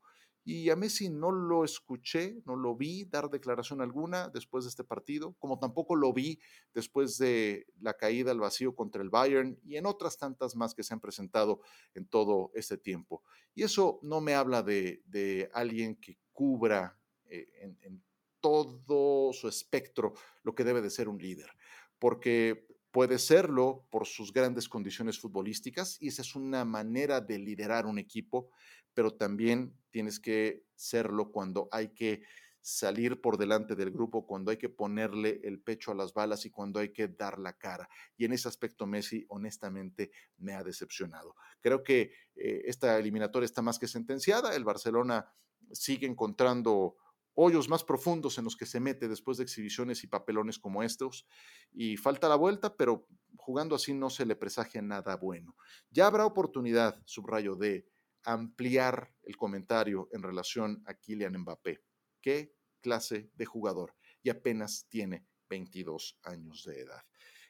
Y 0.50 0.70
a 0.70 0.76
Messi 0.76 1.10
no 1.10 1.30
lo 1.30 1.62
escuché, 1.62 2.40
no 2.46 2.56
lo 2.56 2.74
vi 2.74 3.04
dar 3.04 3.28
declaración 3.28 3.82
alguna 3.82 4.30
después 4.30 4.64
de 4.64 4.70
este 4.70 4.82
partido, 4.82 5.36
como 5.38 5.58
tampoco 5.58 5.94
lo 5.94 6.10
vi 6.14 6.40
después 6.72 7.18
de 7.18 7.66
la 7.82 7.92
caída 7.92 8.30
al 8.30 8.40
vacío 8.40 8.74
contra 8.74 9.02
el 9.02 9.10
Bayern 9.10 9.60
y 9.62 9.76
en 9.76 9.84
otras 9.84 10.16
tantas 10.16 10.56
más 10.56 10.74
que 10.74 10.82
se 10.82 10.94
han 10.94 11.00
presentado 11.00 11.60
en 11.92 12.06
todo 12.06 12.50
este 12.54 12.78
tiempo. 12.78 13.22
Y 13.54 13.62
eso 13.62 14.00
no 14.02 14.22
me 14.22 14.32
habla 14.32 14.62
de, 14.62 15.50
alguien 15.52 15.96
que 15.96 16.16
cubra 16.32 16.98
eh, 17.26 17.46
en, 17.60 17.78
en 17.82 18.02
todo 18.40 19.34
su 19.34 19.48
espectro 19.48 20.14
lo 20.44 20.54
que 20.54 20.64
debe 20.64 20.80
de 20.80 20.88
ser 20.88 21.10
un 21.10 21.18
líder, 21.18 21.50
porque 21.98 22.66
puede 22.90 23.18
serlo 23.18 23.86
por 23.90 24.06
sus 24.06 24.32
grandes 24.32 24.68
condiciones 24.68 25.18
futbolísticas 25.18 26.00
y 26.00 26.08
esa 26.08 26.22
es 26.22 26.34
una 26.34 26.64
manera 26.64 27.20
de 27.20 27.38
liderar 27.38 27.84
un 27.84 27.98
equipo, 27.98 28.50
pero 28.98 29.14
también 29.14 29.78
tienes 29.90 30.18
que 30.18 30.66
serlo 30.74 31.30
cuando 31.30 31.68
hay 31.70 31.94
que 31.94 32.24
salir 32.60 33.20
por 33.20 33.38
delante 33.38 33.76
del 33.76 33.92
grupo, 33.92 34.26
cuando 34.26 34.50
hay 34.50 34.56
que 34.56 34.70
ponerle 34.70 35.40
el 35.44 35.60
pecho 35.60 35.92
a 35.92 35.94
las 35.94 36.12
balas 36.12 36.44
y 36.46 36.50
cuando 36.50 36.80
hay 36.80 36.88
que 36.88 37.06
dar 37.06 37.38
la 37.38 37.52
cara. 37.52 37.88
Y 38.16 38.24
en 38.24 38.32
ese 38.32 38.48
aspecto 38.48 38.88
Messi 38.88 39.24
honestamente 39.28 40.10
me 40.38 40.54
ha 40.54 40.64
decepcionado. 40.64 41.36
Creo 41.60 41.84
que 41.84 42.10
eh, 42.34 42.62
esta 42.64 42.98
eliminatoria 42.98 43.44
está 43.44 43.62
más 43.62 43.78
que 43.78 43.86
sentenciada. 43.86 44.56
El 44.56 44.64
Barcelona 44.64 45.32
sigue 45.70 46.08
encontrando 46.08 46.96
hoyos 47.34 47.68
más 47.68 47.84
profundos 47.84 48.36
en 48.38 48.42
los 48.46 48.56
que 48.56 48.66
se 48.66 48.80
mete 48.80 49.06
después 49.06 49.38
de 49.38 49.44
exhibiciones 49.44 50.02
y 50.02 50.08
papelones 50.08 50.58
como 50.58 50.82
estos. 50.82 51.24
Y 51.70 51.96
falta 51.98 52.28
la 52.28 52.34
vuelta, 52.34 52.74
pero 52.74 53.06
jugando 53.36 53.76
así 53.76 53.94
no 53.94 54.10
se 54.10 54.26
le 54.26 54.34
presagia 54.34 54.82
nada 54.82 55.14
bueno. 55.14 55.54
Ya 55.88 56.08
habrá 56.08 56.26
oportunidad, 56.26 57.00
subrayo, 57.04 57.54
de 57.54 57.86
ampliar 58.24 59.14
el 59.22 59.36
comentario 59.36 60.08
en 60.12 60.22
relación 60.22 60.82
a 60.86 60.94
Kylian 60.94 61.38
Mbappé. 61.38 61.82
¿Qué 62.20 62.54
clase 62.80 63.30
de 63.34 63.44
jugador? 63.44 63.94
Y 64.22 64.30
apenas 64.30 64.86
tiene 64.88 65.26
22 65.48 66.18
años 66.22 66.64
de 66.64 66.80
edad. 66.80 67.02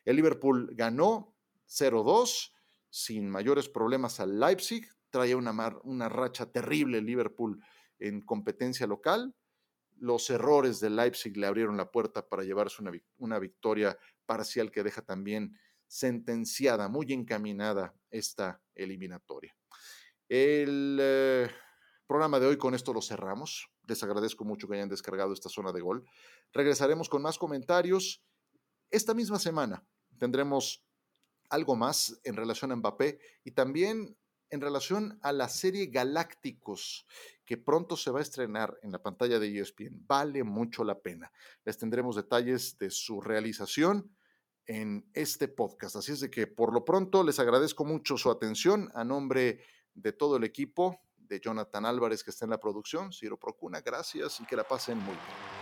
El 0.04 0.16
Liverpool 0.16 0.70
ganó 0.74 1.34
0-2 1.66 2.52
sin 2.90 3.28
mayores 3.28 3.68
problemas 3.68 4.20
al 4.20 4.38
Leipzig. 4.38 4.88
Traía 5.10 5.36
una, 5.36 5.52
una 5.84 6.08
racha 6.08 6.50
terrible 6.50 6.98
el 6.98 7.06
Liverpool 7.06 7.62
en 7.98 8.20
competencia 8.22 8.86
local 8.86 9.34
los 10.00 10.30
errores 10.30 10.80
de 10.80 10.90
Leipzig 10.90 11.36
le 11.36 11.46
abrieron 11.46 11.76
la 11.76 11.90
puerta 11.90 12.28
para 12.28 12.44
llevarse 12.44 12.82
una, 13.16 13.38
victoria 13.38 13.98
parcial 14.26 14.70
que 14.70 14.82
deja 14.82 15.02
también 15.02 15.58
sentenciada, 15.86 16.88
muy 16.88 17.12
encaminada 17.12 17.94
esta 18.10 18.62
eliminatoria. 18.74 19.56
El 20.28 20.98
eh, 21.00 21.50
programa 22.06 22.38
de 22.38 22.46
hoy 22.46 22.58
con 22.58 22.74
esto 22.74 22.92
lo 22.92 23.00
cerramos. 23.00 23.70
Les 23.86 24.02
agradezco 24.02 24.44
mucho 24.44 24.68
que 24.68 24.74
hayan 24.74 24.90
descargado 24.90 25.32
esta 25.32 25.48
zona 25.48 25.72
de 25.72 25.80
gol. 25.80 26.04
Regresaremos 26.52 27.08
con 27.08 27.22
más 27.22 27.38
comentarios. 27.38 28.22
Esta 28.90 29.14
misma 29.14 29.38
semana 29.38 29.86
tendremos 30.18 30.84
algo 31.48 31.76
más 31.76 32.20
en 32.24 32.36
relación 32.36 32.72
a 32.72 32.76
Mbappé 32.76 33.18
y 33.42 33.52
también 33.52 34.18
en 34.50 34.60
relación 34.60 35.18
a 35.22 35.32
la 35.32 35.48
serie 35.48 35.86
Galácticos, 35.86 37.06
que 37.44 37.56
pronto 37.56 37.96
se 37.96 38.10
va 38.10 38.18
a 38.18 38.22
estrenar 38.22 38.78
en 38.82 38.92
la 38.92 39.02
pantalla 39.02 39.38
de 39.38 39.58
ESPN. 39.58 40.06
Vale 40.06 40.42
mucho 40.44 40.84
la 40.84 41.00
pena. 41.00 41.32
Les 41.64 41.78
tendremos 41.78 42.16
detalles 42.16 42.78
de 42.78 42.90
su 42.90 43.20
realización 43.20 44.14
en 44.66 45.08
este 45.14 45.48
podcast. 45.48 45.96
Así 45.96 46.12
es 46.12 46.20
de 46.20 46.30
que 46.30 46.46
por 46.46 46.72
lo 46.72 46.84
pronto 46.84 47.24
les 47.24 47.38
agradezco 47.38 47.84
mucho 47.84 48.16
su 48.16 48.30
atención 48.30 48.90
a 48.94 49.04
nombre 49.04 49.60
de 50.00 50.12
todo 50.12 50.36
el 50.36 50.44
equipo, 50.44 51.00
de 51.16 51.40
Jonathan 51.40 51.84
Álvarez 51.84 52.24
que 52.24 52.30
está 52.30 52.46
en 52.46 52.52
la 52.52 52.60
producción, 52.60 53.12
Ciro 53.12 53.38
Procuna, 53.38 53.80
gracias 53.80 54.40
y 54.40 54.46
que 54.46 54.56
la 54.56 54.64
pasen 54.64 54.98
muy 54.98 55.14
bien. 55.14 55.57